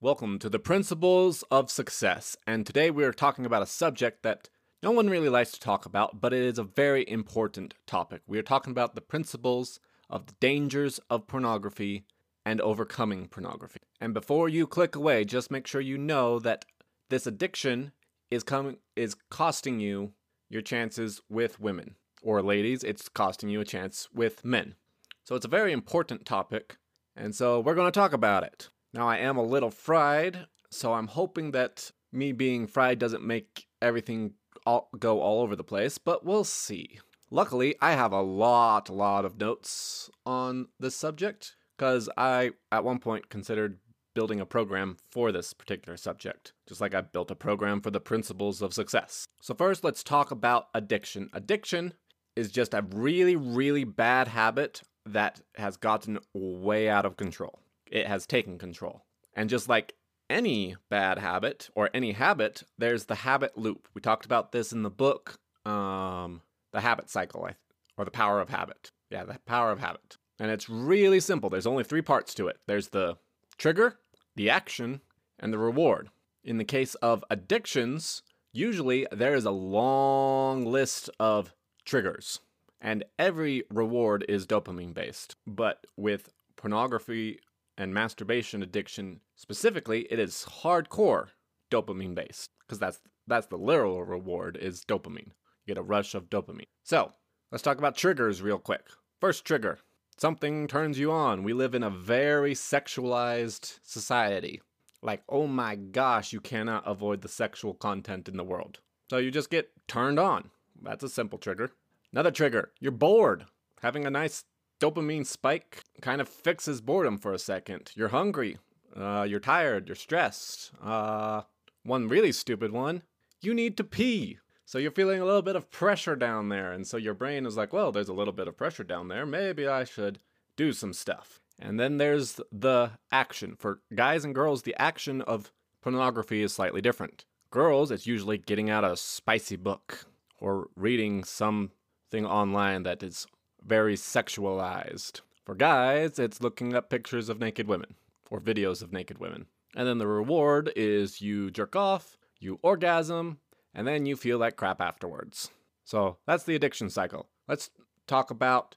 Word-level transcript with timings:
Welcome 0.00 0.38
to 0.38 0.48
the 0.48 0.60
Principles 0.60 1.42
of 1.50 1.72
Success, 1.72 2.36
and 2.46 2.64
today 2.64 2.88
we 2.88 3.02
are 3.02 3.12
talking 3.12 3.44
about 3.44 3.62
a 3.62 3.66
subject 3.66 4.22
that 4.22 4.48
no 4.80 4.92
one 4.92 5.10
really 5.10 5.28
likes 5.28 5.50
to 5.50 5.58
talk 5.58 5.86
about, 5.86 6.20
but 6.20 6.32
it 6.32 6.44
is 6.44 6.56
a 6.56 6.62
very 6.62 7.04
important 7.10 7.74
topic. 7.84 8.22
We 8.24 8.38
are 8.38 8.44
talking 8.44 8.70
about 8.70 8.94
the 8.94 9.00
principles 9.00 9.80
of 10.08 10.26
the 10.26 10.34
dangers 10.38 11.00
of 11.10 11.26
pornography 11.26 12.04
and 12.46 12.60
overcoming 12.60 13.26
pornography. 13.26 13.80
And 14.00 14.14
before 14.14 14.48
you 14.48 14.68
click 14.68 14.94
away, 14.94 15.24
just 15.24 15.50
make 15.50 15.66
sure 15.66 15.80
you 15.80 15.98
know 15.98 16.38
that 16.38 16.64
this 17.10 17.26
addiction 17.26 17.90
is 18.30 18.44
coming 18.44 18.76
is 18.94 19.16
costing 19.30 19.80
you 19.80 20.12
your 20.48 20.62
chances 20.62 21.22
with 21.28 21.58
women 21.58 21.96
or 22.22 22.40
ladies, 22.40 22.84
it's 22.84 23.08
costing 23.08 23.48
you 23.48 23.60
a 23.60 23.64
chance 23.64 24.06
with 24.14 24.44
men. 24.44 24.76
So 25.24 25.34
it's 25.34 25.44
a 25.44 25.48
very 25.48 25.72
important 25.72 26.24
topic, 26.24 26.76
and 27.16 27.34
so 27.34 27.58
we're 27.58 27.74
going 27.74 27.90
to 27.90 28.00
talk 28.00 28.12
about 28.12 28.44
it. 28.44 28.68
Now, 28.94 29.06
I 29.06 29.18
am 29.18 29.36
a 29.36 29.42
little 29.42 29.70
fried, 29.70 30.46
so 30.70 30.94
I'm 30.94 31.08
hoping 31.08 31.50
that 31.50 31.90
me 32.10 32.32
being 32.32 32.66
fried 32.66 32.98
doesn't 32.98 33.22
make 33.22 33.66
everything 33.82 34.32
all, 34.64 34.88
go 34.98 35.20
all 35.20 35.42
over 35.42 35.54
the 35.54 35.64
place, 35.64 35.98
but 35.98 36.24
we'll 36.24 36.44
see. 36.44 36.98
Luckily, 37.30 37.76
I 37.82 37.92
have 37.92 38.12
a 38.12 38.22
lot, 38.22 38.88
lot 38.88 39.26
of 39.26 39.38
notes 39.38 40.08
on 40.24 40.68
this 40.80 40.96
subject 40.96 41.56
because 41.76 42.08
I, 42.16 42.52
at 42.72 42.84
one 42.84 42.98
point, 42.98 43.28
considered 43.28 43.78
building 44.14 44.40
a 44.40 44.46
program 44.46 44.96
for 45.10 45.32
this 45.32 45.52
particular 45.52 45.98
subject, 45.98 46.54
just 46.66 46.80
like 46.80 46.94
I 46.94 47.02
built 47.02 47.30
a 47.30 47.36
program 47.36 47.82
for 47.82 47.90
the 47.90 48.00
principles 48.00 48.62
of 48.62 48.72
success. 48.72 49.26
So, 49.42 49.54
first, 49.54 49.84
let's 49.84 50.02
talk 50.02 50.30
about 50.30 50.68
addiction. 50.72 51.28
Addiction 51.34 51.92
is 52.34 52.50
just 52.50 52.72
a 52.72 52.86
really, 52.90 53.36
really 53.36 53.84
bad 53.84 54.28
habit 54.28 54.80
that 55.04 55.42
has 55.56 55.76
gotten 55.76 56.18
way 56.32 56.88
out 56.88 57.04
of 57.04 57.16
control 57.16 57.60
it 57.90 58.06
has 58.06 58.26
taken 58.26 58.58
control. 58.58 59.04
And 59.34 59.50
just 59.50 59.68
like 59.68 59.94
any 60.30 60.76
bad 60.90 61.18
habit 61.18 61.70
or 61.74 61.90
any 61.94 62.12
habit, 62.12 62.62
there's 62.76 63.04
the 63.04 63.14
habit 63.16 63.56
loop. 63.56 63.88
We 63.94 64.00
talked 64.00 64.26
about 64.26 64.52
this 64.52 64.72
in 64.72 64.82
the 64.82 64.90
book, 64.90 65.38
um, 65.64 66.42
The 66.72 66.80
Habit 66.80 67.08
Cycle, 67.08 67.48
or 67.96 68.04
The 68.04 68.10
Power 68.10 68.40
of 68.40 68.50
Habit. 68.50 68.90
Yeah, 69.10 69.24
The 69.24 69.38
Power 69.46 69.70
of 69.70 69.80
Habit. 69.80 70.16
And 70.38 70.50
it's 70.50 70.68
really 70.68 71.20
simple. 71.20 71.50
There's 71.50 71.66
only 71.66 71.84
three 71.84 72.02
parts 72.02 72.34
to 72.34 72.48
it 72.48 72.58
there's 72.66 72.88
the 72.88 73.16
trigger, 73.56 73.98
the 74.36 74.50
action, 74.50 75.00
and 75.38 75.52
the 75.52 75.58
reward. 75.58 76.10
In 76.44 76.58
the 76.58 76.64
case 76.64 76.94
of 76.96 77.24
addictions, 77.30 78.22
usually 78.52 79.06
there 79.10 79.34
is 79.34 79.44
a 79.44 79.50
long 79.50 80.64
list 80.64 81.10
of 81.18 81.52
triggers, 81.84 82.40
and 82.80 83.04
every 83.18 83.64
reward 83.70 84.24
is 84.28 84.46
dopamine 84.46 84.94
based. 84.94 85.36
But 85.46 85.86
with 85.96 86.30
pornography 86.56 87.40
and 87.78 87.94
masturbation 87.94 88.62
addiction 88.62 89.20
specifically, 89.36 90.06
it 90.10 90.18
is 90.18 90.44
hardcore 90.62 91.28
dopamine 91.70 92.14
based 92.14 92.50
because 92.60 92.78
that's 92.78 93.00
that's 93.26 93.46
the 93.46 93.56
literal 93.56 94.02
reward 94.02 94.56
is 94.56 94.84
dopamine. 94.84 95.32
You 95.64 95.74
get 95.74 95.78
a 95.78 95.82
rush 95.82 96.14
of 96.14 96.28
dopamine. 96.28 96.66
So, 96.82 97.12
let's 97.52 97.62
talk 97.62 97.78
about 97.78 97.96
triggers 97.96 98.42
real 98.42 98.58
quick. 98.58 98.86
First 99.20 99.44
trigger. 99.44 99.78
Something 100.16 100.66
turns 100.66 100.98
you 100.98 101.12
on. 101.12 101.44
We 101.44 101.52
live 101.52 101.74
in 101.74 101.82
a 101.82 101.90
very 101.90 102.54
sexualized 102.54 103.78
society. 103.84 104.60
Like, 105.02 105.22
oh 105.28 105.46
my 105.46 105.76
gosh, 105.76 106.32
you 106.32 106.40
cannot 106.40 106.82
avoid 106.86 107.20
the 107.20 107.28
sexual 107.28 107.74
content 107.74 108.28
in 108.28 108.36
the 108.36 108.44
world. 108.44 108.80
So 109.10 109.18
you 109.18 109.30
just 109.30 109.50
get 109.50 109.70
turned 109.86 110.18
on. 110.18 110.50
That's 110.82 111.04
a 111.04 111.08
simple 111.08 111.38
trigger. 111.38 111.70
Another 112.12 112.30
trigger, 112.30 112.72
you're 112.80 112.90
bored. 112.90 113.44
Having 113.82 114.06
a 114.06 114.10
nice 114.10 114.44
dopamine 114.80 115.26
spike 115.26 115.84
kind 116.00 116.20
of 116.20 116.28
fixes 116.28 116.80
boredom 116.80 117.18
for 117.18 117.32
a 117.32 117.38
second. 117.38 117.90
You're 117.94 118.08
hungry, 118.08 118.58
uh, 118.96 119.26
you're 119.28 119.40
tired, 119.40 119.88
you're 119.88 119.96
stressed. 119.96 120.72
Uh, 120.82 121.42
one 121.82 122.08
really 122.08 122.32
stupid 122.32 122.72
one, 122.72 123.02
you 123.40 123.54
need 123.54 123.76
to 123.76 123.84
pee. 123.84 124.38
So 124.64 124.76
you're 124.78 124.90
feeling 124.90 125.20
a 125.20 125.24
little 125.24 125.42
bit 125.42 125.56
of 125.56 125.70
pressure 125.70 126.14
down 126.14 126.50
there, 126.50 126.72
and 126.72 126.86
so 126.86 126.98
your 126.98 127.14
brain 127.14 127.46
is 127.46 127.56
like, 127.56 127.72
well, 127.72 127.90
there's 127.90 128.10
a 128.10 128.14
little 128.14 128.34
bit 128.34 128.48
of 128.48 128.56
pressure 128.56 128.84
down 128.84 129.08
there. 129.08 129.24
Maybe 129.24 129.66
I 129.66 129.84
should 129.84 130.18
do 130.56 130.72
some 130.72 130.92
stuff. 130.92 131.40
And 131.58 131.80
then 131.80 131.96
there's 131.96 132.40
the 132.52 132.90
action. 133.10 133.56
For 133.56 133.80
guys 133.94 134.24
and 134.24 134.34
girls, 134.34 134.62
the 134.62 134.76
action 134.78 135.22
of 135.22 135.52
pornography 135.80 136.42
is 136.42 136.52
slightly 136.52 136.80
different. 136.80 137.24
Girls, 137.50 137.90
it's 137.90 138.06
usually 138.06 138.36
getting 138.36 138.68
out 138.68 138.84
a 138.84 138.96
spicy 138.96 139.56
book 139.56 140.04
or 140.38 140.68
reading 140.76 141.24
something 141.24 142.26
online 142.26 142.82
that 142.82 143.02
is 143.02 143.26
very 143.68 143.94
sexualized. 143.94 145.20
For 145.44 145.54
guys, 145.54 146.18
it's 146.18 146.40
looking 146.40 146.74
up 146.74 146.90
pictures 146.90 147.28
of 147.28 147.38
naked 147.38 147.68
women 147.68 147.94
or 148.30 148.40
videos 148.40 148.82
of 148.82 148.92
naked 148.92 149.18
women. 149.18 149.46
And 149.76 149.86
then 149.86 149.98
the 149.98 150.06
reward 150.06 150.72
is 150.74 151.20
you 151.20 151.50
jerk 151.50 151.76
off, 151.76 152.16
you 152.40 152.58
orgasm, 152.62 153.38
and 153.74 153.86
then 153.86 154.06
you 154.06 154.16
feel 154.16 154.38
like 154.38 154.56
crap 154.56 154.80
afterwards. 154.80 155.50
So 155.84 156.16
that's 156.26 156.44
the 156.44 156.54
addiction 156.54 156.90
cycle. 156.90 157.28
Let's 157.46 157.70
talk 158.06 158.30
about 158.30 158.76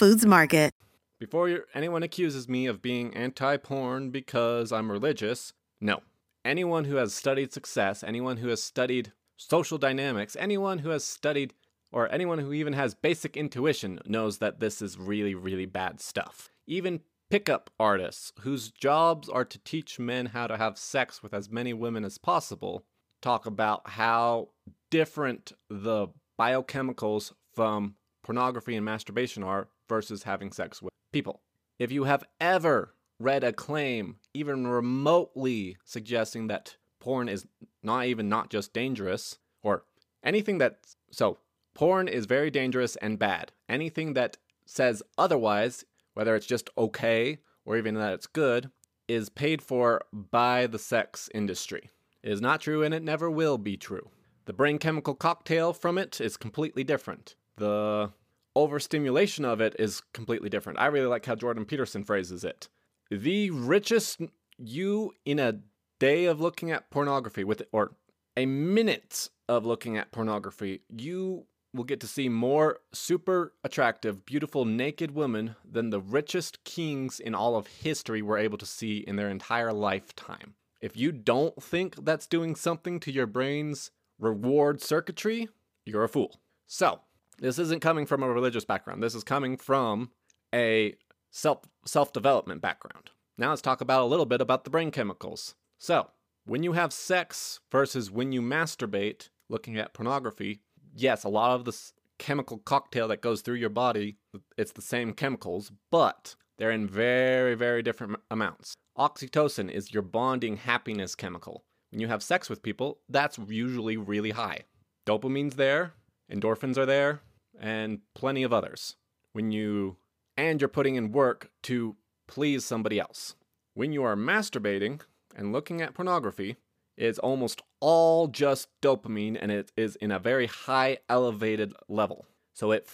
Foods 0.00 0.24
Market. 0.24 0.72
Before 1.18 1.66
anyone 1.74 2.02
accuses 2.02 2.48
me 2.48 2.64
of 2.64 2.80
being 2.80 3.14
anti 3.14 3.58
porn 3.58 4.08
because 4.08 4.72
I'm 4.72 4.90
religious, 4.90 5.52
no. 5.78 6.00
Anyone 6.42 6.86
who 6.86 6.96
has 6.96 7.12
studied 7.12 7.52
success, 7.52 8.02
anyone 8.02 8.38
who 8.38 8.48
has 8.48 8.62
studied 8.62 9.12
social 9.36 9.76
dynamics, 9.76 10.38
anyone 10.40 10.78
who 10.78 10.88
has 10.88 11.04
studied, 11.04 11.52
or 11.92 12.10
anyone 12.10 12.38
who 12.38 12.54
even 12.54 12.72
has 12.72 12.94
basic 12.94 13.36
intuition 13.36 14.00
knows 14.06 14.38
that 14.38 14.58
this 14.58 14.80
is 14.80 14.96
really, 14.96 15.34
really 15.34 15.66
bad 15.66 16.00
stuff. 16.00 16.48
Even 16.66 17.00
pickup 17.28 17.68
artists, 17.78 18.32
whose 18.40 18.70
jobs 18.70 19.28
are 19.28 19.44
to 19.44 19.58
teach 19.58 19.98
men 19.98 20.24
how 20.24 20.46
to 20.46 20.56
have 20.56 20.78
sex 20.78 21.22
with 21.22 21.34
as 21.34 21.50
many 21.50 21.74
women 21.74 22.06
as 22.06 22.16
possible, 22.16 22.86
talk 23.20 23.44
about 23.44 23.82
how 23.84 24.48
different 24.88 25.52
the 25.68 26.06
biochemicals 26.38 27.34
from 27.54 27.96
pornography 28.22 28.76
and 28.76 28.84
masturbation 28.86 29.42
are 29.42 29.68
versus 29.90 30.22
having 30.22 30.52
sex 30.52 30.80
with 30.80 30.94
people. 31.12 31.42
If 31.78 31.90
you 31.90 32.04
have 32.04 32.24
ever 32.40 32.94
read 33.18 33.44
a 33.44 33.52
claim, 33.52 34.16
even 34.32 34.66
remotely 34.66 35.76
suggesting 35.84 36.46
that 36.46 36.76
porn 37.00 37.28
is 37.28 37.46
not 37.82 38.06
even 38.06 38.28
not 38.28 38.50
just 38.50 38.72
dangerous, 38.72 39.38
or 39.62 39.84
anything 40.22 40.58
that, 40.58 40.78
so 41.10 41.38
porn 41.74 42.06
is 42.06 42.26
very 42.26 42.50
dangerous 42.50 42.96
and 42.96 43.18
bad. 43.18 43.52
Anything 43.68 44.14
that 44.14 44.36
says 44.64 45.02
otherwise, 45.18 45.84
whether 46.14 46.36
it's 46.36 46.46
just 46.46 46.70
okay 46.78 47.38
or 47.64 47.76
even 47.76 47.94
that 47.96 48.14
it's 48.14 48.26
good, 48.26 48.70
is 49.08 49.28
paid 49.28 49.60
for 49.60 50.02
by 50.12 50.68
the 50.68 50.78
sex 50.78 51.28
industry. 51.34 51.90
It 52.22 52.30
is 52.30 52.40
not 52.40 52.60
true 52.60 52.84
and 52.84 52.94
it 52.94 53.02
never 53.02 53.28
will 53.28 53.58
be 53.58 53.76
true. 53.76 54.10
The 54.44 54.52
brain 54.52 54.78
chemical 54.78 55.14
cocktail 55.14 55.72
from 55.72 55.98
it 55.98 56.20
is 56.20 56.36
completely 56.36 56.84
different. 56.84 57.34
The 57.56 58.12
overstimulation 58.56 59.44
of 59.44 59.60
it 59.60 59.76
is 59.78 60.02
completely 60.12 60.48
different. 60.48 60.78
I 60.78 60.86
really 60.86 61.06
like 61.06 61.26
how 61.26 61.34
Jordan 61.34 61.64
Peterson 61.64 62.04
phrases 62.04 62.44
it. 62.44 62.68
The 63.10 63.50
richest 63.50 64.20
you 64.58 65.12
in 65.24 65.38
a 65.38 65.60
day 65.98 66.26
of 66.26 66.40
looking 66.40 66.70
at 66.70 66.90
pornography 66.90 67.44
with 67.44 67.62
or 67.72 67.92
a 68.36 68.46
minute 68.46 69.28
of 69.48 69.66
looking 69.66 69.96
at 69.96 70.12
pornography, 70.12 70.80
you 70.88 71.46
will 71.74 71.84
get 71.84 72.00
to 72.00 72.06
see 72.06 72.28
more 72.28 72.80
super 72.92 73.52
attractive, 73.62 74.24
beautiful 74.24 74.64
naked 74.64 75.12
women 75.12 75.54
than 75.64 75.90
the 75.90 76.00
richest 76.00 76.64
kings 76.64 77.20
in 77.20 77.34
all 77.34 77.56
of 77.56 77.66
history 77.66 78.22
were 78.22 78.38
able 78.38 78.58
to 78.58 78.66
see 78.66 78.98
in 78.98 79.16
their 79.16 79.28
entire 79.28 79.72
lifetime. 79.72 80.54
If 80.80 80.96
you 80.96 81.12
don't 81.12 81.62
think 81.62 82.04
that's 82.04 82.26
doing 82.26 82.56
something 82.56 82.98
to 83.00 83.12
your 83.12 83.26
brain's 83.26 83.90
reward 84.18 84.80
circuitry, 84.80 85.48
you're 85.84 86.04
a 86.04 86.08
fool. 86.08 86.40
So, 86.66 87.00
this 87.40 87.58
isn't 87.58 87.80
coming 87.80 88.06
from 88.06 88.22
a 88.22 88.30
religious 88.30 88.64
background. 88.64 89.02
This 89.02 89.14
is 89.14 89.24
coming 89.24 89.56
from 89.56 90.10
a 90.54 90.94
self 91.30 91.60
self 91.84 92.12
development 92.12 92.60
background. 92.60 93.10
Now 93.38 93.50
let's 93.50 93.62
talk 93.62 93.80
about 93.80 94.02
a 94.02 94.06
little 94.06 94.26
bit 94.26 94.40
about 94.40 94.64
the 94.64 94.70
brain 94.70 94.90
chemicals. 94.90 95.54
So, 95.78 96.10
when 96.44 96.62
you 96.62 96.72
have 96.72 96.92
sex 96.92 97.60
versus 97.72 98.10
when 98.10 98.32
you 98.32 98.42
masturbate, 98.42 99.30
looking 99.48 99.78
at 99.78 99.94
pornography, 99.94 100.60
yes, 100.94 101.24
a 101.24 101.28
lot 101.28 101.52
of 101.52 101.64
the 101.64 101.76
chemical 102.18 102.58
cocktail 102.58 103.08
that 103.08 103.22
goes 103.22 103.40
through 103.40 103.54
your 103.54 103.70
body, 103.70 104.18
it's 104.58 104.72
the 104.72 104.82
same 104.82 105.14
chemicals, 105.14 105.72
but 105.90 106.34
they're 106.58 106.70
in 106.70 106.86
very, 106.86 107.54
very 107.54 107.82
different 107.82 108.16
amounts. 108.30 108.74
Oxytocin 108.98 109.70
is 109.70 109.94
your 109.94 110.02
bonding 110.02 110.58
happiness 110.58 111.14
chemical. 111.14 111.64
When 111.90 112.00
you 112.00 112.08
have 112.08 112.22
sex 112.22 112.50
with 112.50 112.62
people, 112.62 112.98
that's 113.08 113.38
usually 113.48 113.96
really 113.96 114.32
high. 114.32 114.60
Dopamine's 115.06 115.56
there, 115.56 115.94
endorphins 116.30 116.76
are 116.76 116.86
there, 116.86 117.22
and 117.60 118.00
plenty 118.14 118.42
of 118.42 118.52
others. 118.52 118.96
When 119.32 119.52
you 119.52 119.96
and 120.36 120.60
you're 120.60 120.68
putting 120.68 120.96
in 120.96 121.12
work 121.12 121.50
to 121.64 121.96
please 122.26 122.64
somebody 122.64 122.98
else. 122.98 123.34
When 123.74 123.92
you 123.92 124.02
are 124.04 124.16
masturbating 124.16 125.02
and 125.36 125.52
looking 125.52 125.82
at 125.82 125.94
pornography, 125.94 126.56
it's 126.96 127.18
almost 127.18 127.62
all 127.80 128.26
just 128.26 128.68
dopamine 128.80 129.36
and 129.40 129.52
it 129.52 129.70
is 129.76 129.96
in 129.96 130.10
a 130.10 130.18
very 130.18 130.46
high 130.46 130.98
elevated 131.08 131.74
level. 131.88 132.26
So 132.54 132.72
it, 132.72 132.88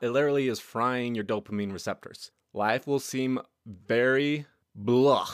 it 0.00 0.10
literally 0.10 0.48
is 0.48 0.60
frying 0.60 1.14
your 1.14 1.24
dopamine 1.24 1.72
receptors. 1.72 2.30
Life 2.52 2.86
will 2.86 3.00
seem 3.00 3.40
very 3.66 4.46
blah 4.74 5.28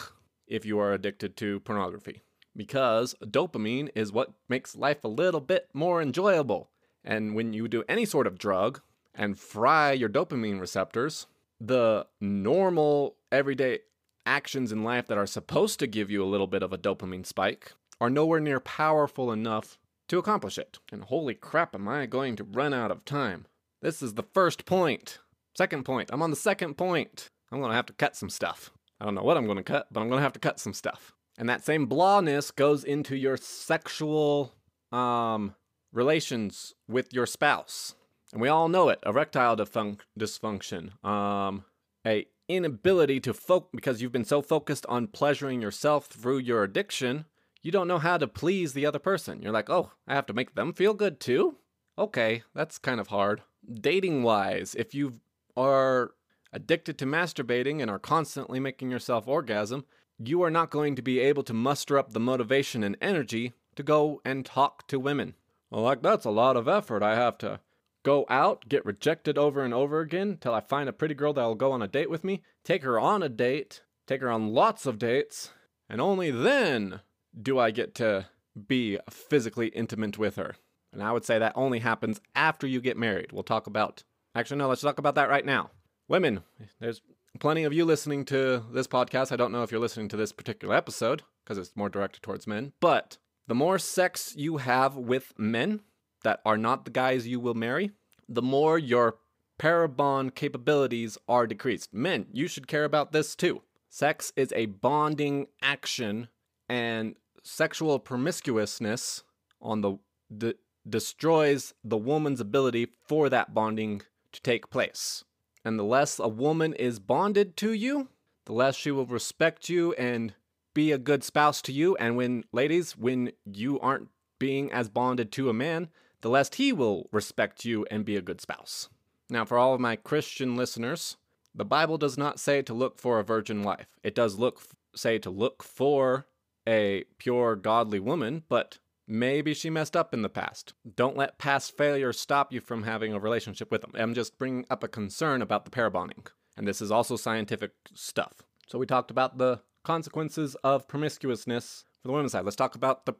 if 0.46 0.64
you 0.64 0.78
are 0.78 0.92
addicted 0.92 1.36
to 1.36 1.60
pornography 1.60 2.22
because 2.56 3.14
dopamine 3.24 3.90
is 3.94 4.12
what 4.12 4.32
makes 4.48 4.74
life 4.74 5.04
a 5.04 5.08
little 5.08 5.40
bit 5.40 5.68
more 5.72 6.02
enjoyable. 6.02 6.70
And 7.04 7.34
when 7.34 7.52
you 7.52 7.68
do 7.68 7.84
any 7.88 8.04
sort 8.04 8.26
of 8.26 8.38
drug 8.38 8.80
and 9.14 9.38
fry 9.38 9.92
your 9.92 10.08
dopamine 10.08 10.60
receptors, 10.60 11.26
the 11.60 12.06
normal 12.20 13.16
everyday 13.30 13.80
actions 14.26 14.72
in 14.72 14.84
life 14.84 15.06
that 15.06 15.18
are 15.18 15.26
supposed 15.26 15.78
to 15.78 15.86
give 15.86 16.10
you 16.10 16.22
a 16.22 16.26
little 16.26 16.46
bit 16.46 16.62
of 16.62 16.72
a 16.72 16.78
dopamine 16.78 17.26
spike 17.26 17.72
are 18.00 18.10
nowhere 18.10 18.40
near 18.40 18.60
powerful 18.60 19.32
enough 19.32 19.78
to 20.08 20.18
accomplish 20.18 20.58
it. 20.58 20.78
And 20.90 21.04
holy 21.04 21.34
crap, 21.34 21.74
am 21.74 21.88
I 21.88 22.06
going 22.06 22.36
to 22.36 22.44
run 22.44 22.72
out 22.74 22.90
of 22.90 23.04
time? 23.04 23.46
This 23.82 24.02
is 24.02 24.14
the 24.14 24.22
first 24.22 24.66
point. 24.66 25.18
Second 25.56 25.84
point. 25.84 26.10
I'm 26.12 26.22
on 26.22 26.30
the 26.30 26.36
second 26.36 26.74
point. 26.74 27.28
I'm 27.50 27.60
going 27.60 27.70
to 27.70 27.76
have 27.76 27.86
to 27.86 27.92
cut 27.92 28.16
some 28.16 28.30
stuff. 28.30 28.70
I 29.00 29.04
don't 29.04 29.14
know 29.14 29.22
what 29.22 29.36
I'm 29.36 29.46
going 29.46 29.56
to 29.56 29.62
cut, 29.62 29.86
but 29.90 30.00
I'm 30.00 30.08
going 30.08 30.18
to 30.18 30.24
have 30.24 30.34
to 30.34 30.40
cut 30.40 30.60
some 30.60 30.74
stuff. 30.74 31.14
And 31.38 31.48
that 31.48 31.64
same 31.64 31.86
blahness 31.86 32.54
goes 32.54 32.84
into 32.84 33.16
your 33.16 33.36
sexual 33.36 34.54
um, 34.92 35.54
relations 35.92 36.74
with 36.88 37.12
your 37.12 37.26
spouse. 37.26 37.94
And 38.32 38.40
we 38.40 38.48
all 38.48 38.68
know 38.68 38.88
it 38.88 39.00
erectile 39.04 39.56
dysfunction, 39.56 41.04
um, 41.04 41.64
a 42.06 42.26
inability 42.48 43.20
to 43.20 43.32
focus 43.32 43.68
because 43.72 44.02
you've 44.02 44.12
been 44.12 44.24
so 44.24 44.42
focused 44.42 44.84
on 44.86 45.06
pleasuring 45.06 45.62
yourself 45.62 46.06
through 46.06 46.38
your 46.38 46.64
addiction, 46.64 47.24
you 47.62 47.70
don't 47.70 47.88
know 47.88 47.98
how 47.98 48.16
to 48.18 48.26
please 48.26 48.72
the 48.72 48.86
other 48.86 48.98
person. 48.98 49.42
You're 49.42 49.52
like, 49.52 49.70
oh, 49.70 49.92
I 50.06 50.14
have 50.14 50.26
to 50.26 50.32
make 50.32 50.54
them 50.54 50.72
feel 50.72 50.94
good 50.94 51.20
too? 51.20 51.56
Okay, 51.98 52.42
that's 52.54 52.78
kind 52.78 53.00
of 53.00 53.08
hard. 53.08 53.42
Dating 53.72 54.22
wise, 54.22 54.74
if 54.74 54.94
you 54.94 55.20
are 55.56 56.12
addicted 56.52 56.98
to 56.98 57.06
masturbating 57.06 57.80
and 57.80 57.90
are 57.90 57.98
constantly 57.98 58.58
making 58.58 58.90
yourself 58.90 59.28
orgasm, 59.28 59.84
you 60.18 60.42
are 60.42 60.50
not 60.50 60.70
going 60.70 60.96
to 60.96 61.02
be 61.02 61.20
able 61.20 61.42
to 61.44 61.54
muster 61.54 61.98
up 61.98 62.12
the 62.12 62.20
motivation 62.20 62.82
and 62.82 62.96
energy 63.00 63.52
to 63.76 63.82
go 63.82 64.20
and 64.24 64.44
talk 64.44 64.86
to 64.88 64.98
women. 64.98 65.34
Well, 65.70 65.82
like, 65.82 66.02
that's 66.02 66.24
a 66.24 66.30
lot 66.30 66.56
of 66.56 66.68
effort. 66.68 67.02
I 67.02 67.14
have 67.14 67.38
to 67.38 67.60
go 68.02 68.26
out, 68.28 68.68
get 68.68 68.84
rejected 68.84 69.38
over 69.38 69.62
and 69.62 69.74
over 69.74 70.00
again 70.00 70.38
till 70.40 70.54
I 70.54 70.60
find 70.60 70.88
a 70.88 70.92
pretty 70.92 71.14
girl 71.14 71.32
that'll 71.32 71.54
go 71.54 71.72
on 71.72 71.82
a 71.82 71.88
date 71.88 72.10
with 72.10 72.24
me, 72.24 72.42
take 72.64 72.82
her 72.82 72.98
on 72.98 73.22
a 73.22 73.28
date, 73.28 73.82
take 74.06 74.20
her 74.20 74.30
on 74.30 74.52
lots 74.52 74.86
of 74.86 74.98
dates, 74.98 75.50
and 75.88 76.00
only 76.00 76.30
then 76.30 77.00
do 77.40 77.58
I 77.58 77.70
get 77.70 77.94
to 77.96 78.26
be 78.66 78.98
physically 79.08 79.68
intimate 79.68 80.18
with 80.18 80.36
her. 80.36 80.56
And 80.92 81.02
I 81.02 81.12
would 81.12 81.24
say 81.24 81.38
that 81.38 81.52
only 81.54 81.78
happens 81.78 82.20
after 82.34 82.66
you 82.66 82.80
get 82.80 82.96
married. 82.96 83.32
We'll 83.32 83.42
talk 83.44 83.66
about. 83.66 84.02
Actually, 84.34 84.58
no, 84.58 84.68
let's 84.68 84.80
talk 84.80 84.98
about 84.98 85.14
that 85.14 85.30
right 85.30 85.44
now. 85.44 85.70
Women, 86.08 86.42
there's 86.80 87.00
plenty 87.38 87.62
of 87.62 87.72
you 87.72 87.84
listening 87.84 88.24
to 88.26 88.64
this 88.72 88.88
podcast. 88.88 89.30
I 89.30 89.36
don't 89.36 89.52
know 89.52 89.62
if 89.62 89.70
you're 89.70 89.80
listening 89.80 90.08
to 90.08 90.16
this 90.16 90.32
particular 90.32 90.74
episode 90.74 91.22
because 91.44 91.58
it's 91.58 91.76
more 91.76 91.88
directed 91.88 92.22
towards 92.22 92.46
men, 92.46 92.72
but 92.80 93.18
the 93.50 93.54
more 93.56 93.80
sex 93.80 94.32
you 94.36 94.58
have 94.58 94.94
with 94.96 95.36
men 95.36 95.80
that 96.22 96.40
are 96.46 96.56
not 96.56 96.84
the 96.84 96.90
guys 96.92 97.26
you 97.26 97.40
will 97.40 97.54
marry, 97.54 97.90
the 98.28 98.40
more 98.40 98.78
your 98.78 99.16
pair-bond 99.58 100.36
capabilities 100.36 101.18
are 101.28 101.48
decreased. 101.48 101.92
Men, 101.92 102.26
you 102.32 102.46
should 102.46 102.68
care 102.68 102.84
about 102.84 103.10
this 103.10 103.34
too. 103.34 103.60
Sex 103.88 104.32
is 104.36 104.52
a 104.54 104.66
bonding 104.66 105.48
action, 105.60 106.28
and 106.68 107.16
sexual 107.42 107.98
promiscuousness 107.98 109.24
on 109.60 109.80
the, 109.80 109.96
the 110.30 110.54
destroys 110.88 111.74
the 111.82 111.98
woman's 111.98 112.40
ability 112.40 112.86
for 113.08 113.28
that 113.30 113.52
bonding 113.52 114.02
to 114.30 114.40
take 114.42 114.70
place. 114.70 115.24
And 115.64 115.76
the 115.76 115.82
less 115.82 116.20
a 116.20 116.28
woman 116.28 116.72
is 116.74 117.00
bonded 117.00 117.56
to 117.56 117.72
you, 117.72 118.10
the 118.44 118.52
less 118.52 118.76
she 118.76 118.92
will 118.92 119.06
respect 119.06 119.68
you 119.68 119.92
and 119.94 120.34
be 120.74 120.92
a 120.92 120.98
good 120.98 121.24
spouse 121.24 121.60
to 121.62 121.72
you. 121.72 121.96
And 121.96 122.16
when, 122.16 122.44
ladies, 122.52 122.96
when 122.96 123.32
you 123.44 123.78
aren't 123.80 124.08
being 124.38 124.72
as 124.72 124.88
bonded 124.88 125.32
to 125.32 125.48
a 125.48 125.54
man, 125.54 125.88
the 126.20 126.30
less 126.30 126.54
he 126.54 126.72
will 126.72 127.08
respect 127.12 127.64
you 127.64 127.86
and 127.90 128.04
be 128.04 128.16
a 128.16 128.22
good 128.22 128.40
spouse. 128.40 128.88
Now, 129.28 129.44
for 129.44 129.58
all 129.58 129.74
of 129.74 129.80
my 129.80 129.96
Christian 129.96 130.56
listeners, 130.56 131.16
the 131.54 131.64
Bible 131.64 131.98
does 131.98 132.18
not 132.18 132.40
say 132.40 132.62
to 132.62 132.74
look 132.74 132.98
for 132.98 133.18
a 133.18 133.24
virgin 133.24 133.62
wife. 133.62 133.86
It 134.02 134.14
does 134.14 134.38
look 134.38 134.62
say 134.94 135.18
to 135.18 135.30
look 135.30 135.62
for 135.62 136.26
a 136.66 137.04
pure 137.18 137.54
godly 137.54 138.00
woman, 138.00 138.42
but 138.48 138.78
Maybe 139.12 139.54
she 139.54 139.70
messed 139.70 139.96
up 139.96 140.14
in 140.14 140.22
the 140.22 140.28
past. 140.28 140.72
Don't 140.94 141.16
let 141.16 141.36
past 141.36 141.76
failures 141.76 142.20
stop 142.20 142.52
you 142.52 142.60
from 142.60 142.84
having 142.84 143.12
a 143.12 143.18
relationship 143.18 143.72
with 143.72 143.80
them. 143.80 143.90
I'm 143.96 144.14
just 144.14 144.38
bringing 144.38 144.64
up 144.70 144.84
a 144.84 144.88
concern 144.88 145.42
about 145.42 145.64
the 145.64 145.72
pair-bonding. 145.72 146.26
And 146.56 146.64
this 146.64 146.80
is 146.80 146.92
also 146.92 147.16
scientific 147.16 147.72
stuff. 147.92 148.34
So 148.68 148.78
we 148.78 148.86
talked 148.86 149.10
about 149.10 149.36
the 149.36 149.62
consequences 149.84 150.56
of 150.64 150.88
promiscuousness 150.88 151.84
for 152.00 152.08
the 152.08 152.12
women's 152.12 152.32
side. 152.32 152.44
Let's 152.44 152.56
talk 152.56 152.74
about 152.74 153.06
the 153.06 153.14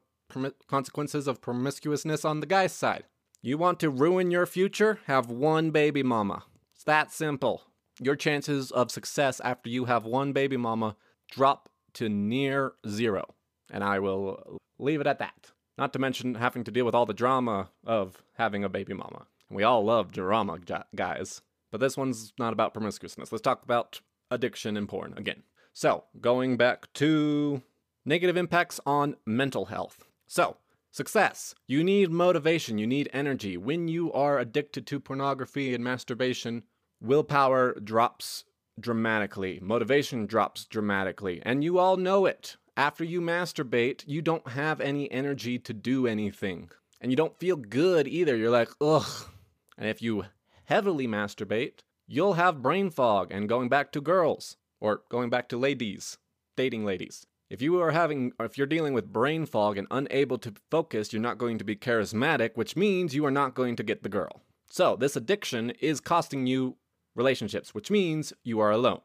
consequences 0.69 1.27
of 1.27 1.41
promiscuousness 1.41 2.25
on 2.25 2.41
the 2.41 2.47
guy's 2.47 2.73
side. 2.73 3.05
You 3.43 3.59
want 3.59 3.81
to 3.81 3.91
ruin 3.91 4.31
your 4.31 4.47
future? 4.47 5.01
Have 5.07 5.31
one 5.31 5.71
baby 5.71 6.03
mama. 6.03 6.45
It's 6.75 6.85
that 6.85 7.13
simple. 7.13 7.63
Your 8.01 8.17
chances 8.17 8.71
of 8.71 8.91
success 8.91 9.41
after 9.41 9.69
you 9.69 9.87
have 9.87 10.05
one 10.05 10.33
baby 10.33 10.57
mama 10.57 10.97
drop 11.31 11.69
to 11.95 12.09
near 12.09 12.73
zero. 12.89 13.35
And 13.71 13.83
I 13.83 13.99
will 13.99 14.59
leave 14.79 15.01
it 15.01 15.07
at 15.07 15.19
that. 15.19 15.53
Not 15.79 15.93
to 15.95 15.99
mention 15.99 16.35
having 16.35 16.65
to 16.65 16.71
deal 16.71 16.85
with 16.85 16.95
all 16.95 17.07
the 17.07 17.15
drama 17.15 17.71
of 17.85 18.23
having 18.35 18.65
a 18.65 18.69
baby 18.69 18.95
mama. 18.95 19.27
We 19.49 19.63
all 19.63 19.85
love 19.85 20.13
drama, 20.13 20.59
guys. 20.95 21.43
But 21.73 21.81
this 21.81 21.97
one's 21.97 22.33
not 22.39 22.53
about 22.53 22.75
promiscuousness. 22.75 23.33
Let's 23.33 23.43
talk 23.43 23.63
about 23.63 24.01
addiction 24.31 24.77
and 24.77 24.89
porn 24.89 25.15
again. 25.17 25.43
So, 25.73 26.05
going 26.21 26.57
back 26.57 26.93
to 26.95 27.63
negative 28.05 28.37
impacts 28.37 28.81
on 28.85 29.17
mental 29.25 29.67
health. 29.67 30.05
So, 30.27 30.57
success. 30.91 31.55
You 31.67 31.85
need 31.85 32.11
motivation, 32.11 32.79
you 32.79 32.87
need 32.87 33.09
energy. 33.13 33.57
When 33.57 33.89
you 33.89 34.13
are 34.13 34.39
addicted 34.39 34.87
to 34.89 35.01
pornography 35.01 35.75
and 35.75 35.85
masturbation, 35.85 36.65
willpower 37.01 37.79
drops 37.81 38.45
dramatically, 38.79 39.61
motivation 39.63 40.27
drops 40.27 40.65
dramatically, 40.65 41.41
and 41.45 41.63
you 41.63 41.79
all 41.79 41.97
know 41.97 42.27
it. 42.27 42.57
After 42.77 43.05
you 43.05 43.21
masturbate, 43.21 44.05
you 44.07 44.23
don't 44.23 44.49
have 44.49 44.81
any 44.81 45.11
energy 45.11 45.59
to 45.59 45.73
do 45.73 46.07
anything. 46.07 46.71
And 47.01 47.13
you 47.13 47.17
don't 47.17 47.39
feel 47.39 47.57
good 47.57 48.09
either. 48.09 48.37
You're 48.37 48.51
like, 48.51 48.71
ugh. 48.81 49.29
And 49.77 49.89
if 49.89 50.03
you 50.03 50.25
heavily 50.65 51.07
masturbate, 51.07 51.81
you'll 52.07 52.35
have 52.35 52.63
brain 52.63 52.91
fog 52.91 53.33
and 53.33 53.49
going 53.49 53.69
back 53.69 53.93
to 53.93 54.01
girls 54.01 54.57
or 54.81 55.03
going 55.09 55.31
back 55.31 55.49
to 55.49 55.57
ladies, 55.57 56.19
dating 56.57 56.85
ladies. 56.85 57.27
If 57.49 57.61
you 57.61 57.81
are 57.81 57.91
having, 57.91 58.33
if 58.39 58.57
you're 58.57 58.67
dealing 58.67 58.95
with 58.95 59.13
brain 59.13 59.45
fog 59.45 59.77
and 59.77 59.89
unable 59.91 60.39
to 60.39 60.55
focus, 60.71 61.13
you're 61.13 61.21
not 61.21 61.39
going 61.39 61.59
to 61.59 61.65
be 61.65 61.75
charismatic, 61.75 62.51
which 62.55 62.77
means 62.77 63.15
you 63.15 63.27
are 63.27 63.31
not 63.31 63.55
going 63.55 63.77
to 63.77 63.83
get 63.83 64.03
the 64.03 64.09
girl. 64.09 64.43
So, 64.69 64.95
this 64.95 65.17
addiction 65.17 65.71
is 65.81 66.01
costing 66.01 66.47
you 66.47 66.77
relationships, 67.17 67.75
which 67.75 67.91
means 67.91 68.33
you 68.45 68.61
are 68.61 68.71
alone. 68.71 69.03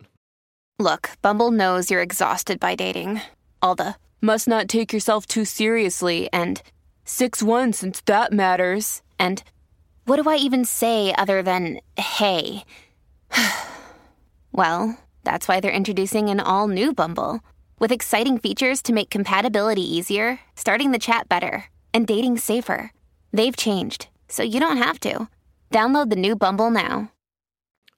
Look, 0.77 1.11
Bumble 1.21 1.51
knows 1.51 1.89
you're 1.89 2.01
exhausted 2.01 2.59
by 2.59 2.75
dating. 2.75 3.21
All 3.61 3.75
the 3.75 3.95
must 4.21 4.47
not 4.47 4.67
take 4.67 4.93
yourself 4.93 5.25
too 5.25 5.45
seriously 5.45 6.29
and 6.31 6.61
6 7.05 7.41
1 7.41 7.73
since 7.73 8.01
that 8.01 8.31
matters. 8.31 9.01
And 9.17 9.41
what 10.05 10.21
do 10.21 10.29
I 10.29 10.35
even 10.35 10.65
say 10.65 11.13
other 11.17 11.41
than 11.41 11.79
hey? 11.97 12.63
well, 14.51 14.99
that's 15.25 15.47
why 15.47 15.59
they're 15.59 15.71
introducing 15.71 16.29
an 16.29 16.39
all 16.39 16.67
new 16.67 16.93
Bumble 16.93 17.41
with 17.79 17.91
exciting 17.91 18.37
features 18.37 18.81
to 18.83 18.93
make 18.93 19.09
compatibility 19.09 19.81
easier, 19.81 20.39
starting 20.55 20.91
the 20.91 20.99
chat 20.99 21.27
better, 21.27 21.65
and 21.93 22.07
dating 22.07 22.37
safer. 22.37 22.91
They've 23.33 23.57
changed, 23.57 24.07
so 24.29 24.43
you 24.43 24.59
don't 24.59 24.77
have 24.77 24.99
to. 25.01 25.27
Download 25.71 26.09
the 26.09 26.15
new 26.15 26.35
Bumble 26.35 26.71
now. 26.71 27.11